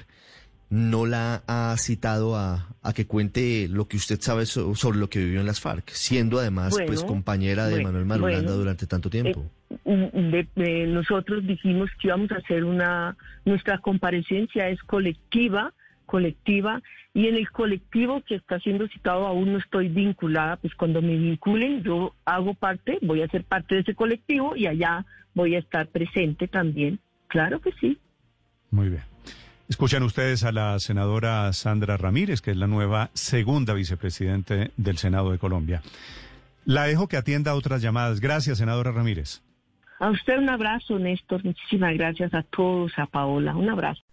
no 0.70 1.08
la 1.08 1.42
ha 1.48 1.76
citado 1.78 2.36
a, 2.36 2.68
que 2.96 3.08
cuente 3.08 3.68
lo 3.70 3.88
que 3.88 3.98
usted 3.98 4.20
sabe 4.22 4.46
sobre 4.46 5.00
lo 5.00 5.10
que 5.10 5.20
vivió 5.20 5.40
en 5.40 5.46
las 5.46 5.60
FARC, 5.60 5.90
siendo 5.90 6.40
además 6.40 6.78
pues 6.86 7.04
compañera 7.04 7.68
de 7.68 7.84
Manuel 7.84 8.06
Marulanda 8.06 8.52
durante 8.52 8.86
tanto 8.88 9.10
tiempo. 9.10 9.46
Eh, 9.86 10.48
mm, 10.56 10.94
nosotros 10.94 11.46
dijimos 11.46 11.90
que 12.00 12.08
íbamos 12.08 12.32
a 12.32 12.36
hacer 12.36 12.64
una, 12.64 13.18
nuestra 13.46 13.80
comparecencia 13.80 14.70
es 14.70 14.82
colectiva, 14.84 15.74
colectiva, 16.10 16.82
y 17.14 17.28
en 17.28 17.36
el 17.36 17.52
colectivo 17.52 18.22
que 18.26 18.36
está 18.36 18.60
siendo 18.60 18.88
citado 18.88 19.28
aún 19.28 19.54
no 19.54 19.60
estoy 19.60 19.90
vinculada, 19.90 20.58
pues 20.58 20.74
cuando 20.74 21.04
me 21.04 21.16
vinculen 21.16 21.84
yo 21.84 22.16
hago 22.26 22.56
parte, 22.56 22.98
voy 23.04 23.22
a 23.22 23.28
ser 23.28 23.44
parte 23.44 23.76
de 23.76 23.82
ese 23.82 23.94
colectivo 23.94 24.56
y 24.56 24.66
allá 24.66 25.06
voy 25.36 25.54
a 25.54 25.60
estar 25.60 25.88
presente 25.88 26.48
también, 26.48 27.00
claro 27.28 27.62
que 27.62 27.72
sí. 27.80 28.00
Muy 28.72 28.90
bien. 28.90 29.04
Escuchan 29.68 30.02
ustedes 30.02 30.44
a 30.44 30.52
la 30.52 30.80
senadora 30.80 31.54
Sandra 31.54 31.96
Ramírez, 31.96 32.42
que 32.42 32.50
es 32.52 32.58
la 32.58 32.66
nueva 32.66 33.12
segunda 33.14 33.76
vicepresidente 33.76 34.72
del 34.78 34.98
Senado 34.98 35.32
de 35.32 35.38
Colombia. 35.38 35.84
La 36.66 36.86
dejo 36.86 37.08
que 37.08 37.18
atienda 37.18 37.54
otras 37.54 37.84
llamadas. 37.84 38.20
Gracias, 38.20 38.58
senadora 38.58 38.92
Ramírez. 38.92 39.44
A 40.00 40.10
usted 40.10 40.40
un 40.40 40.50
abrazo, 40.50 40.98
Néstor. 40.98 41.46
Muchísimas 41.46 41.94
gracias 41.94 42.34
a 42.34 42.42
todos, 42.42 42.98
a 42.98 43.06
Paola. 43.06 43.56
Un 43.56 43.70
abrazo. 43.70 44.02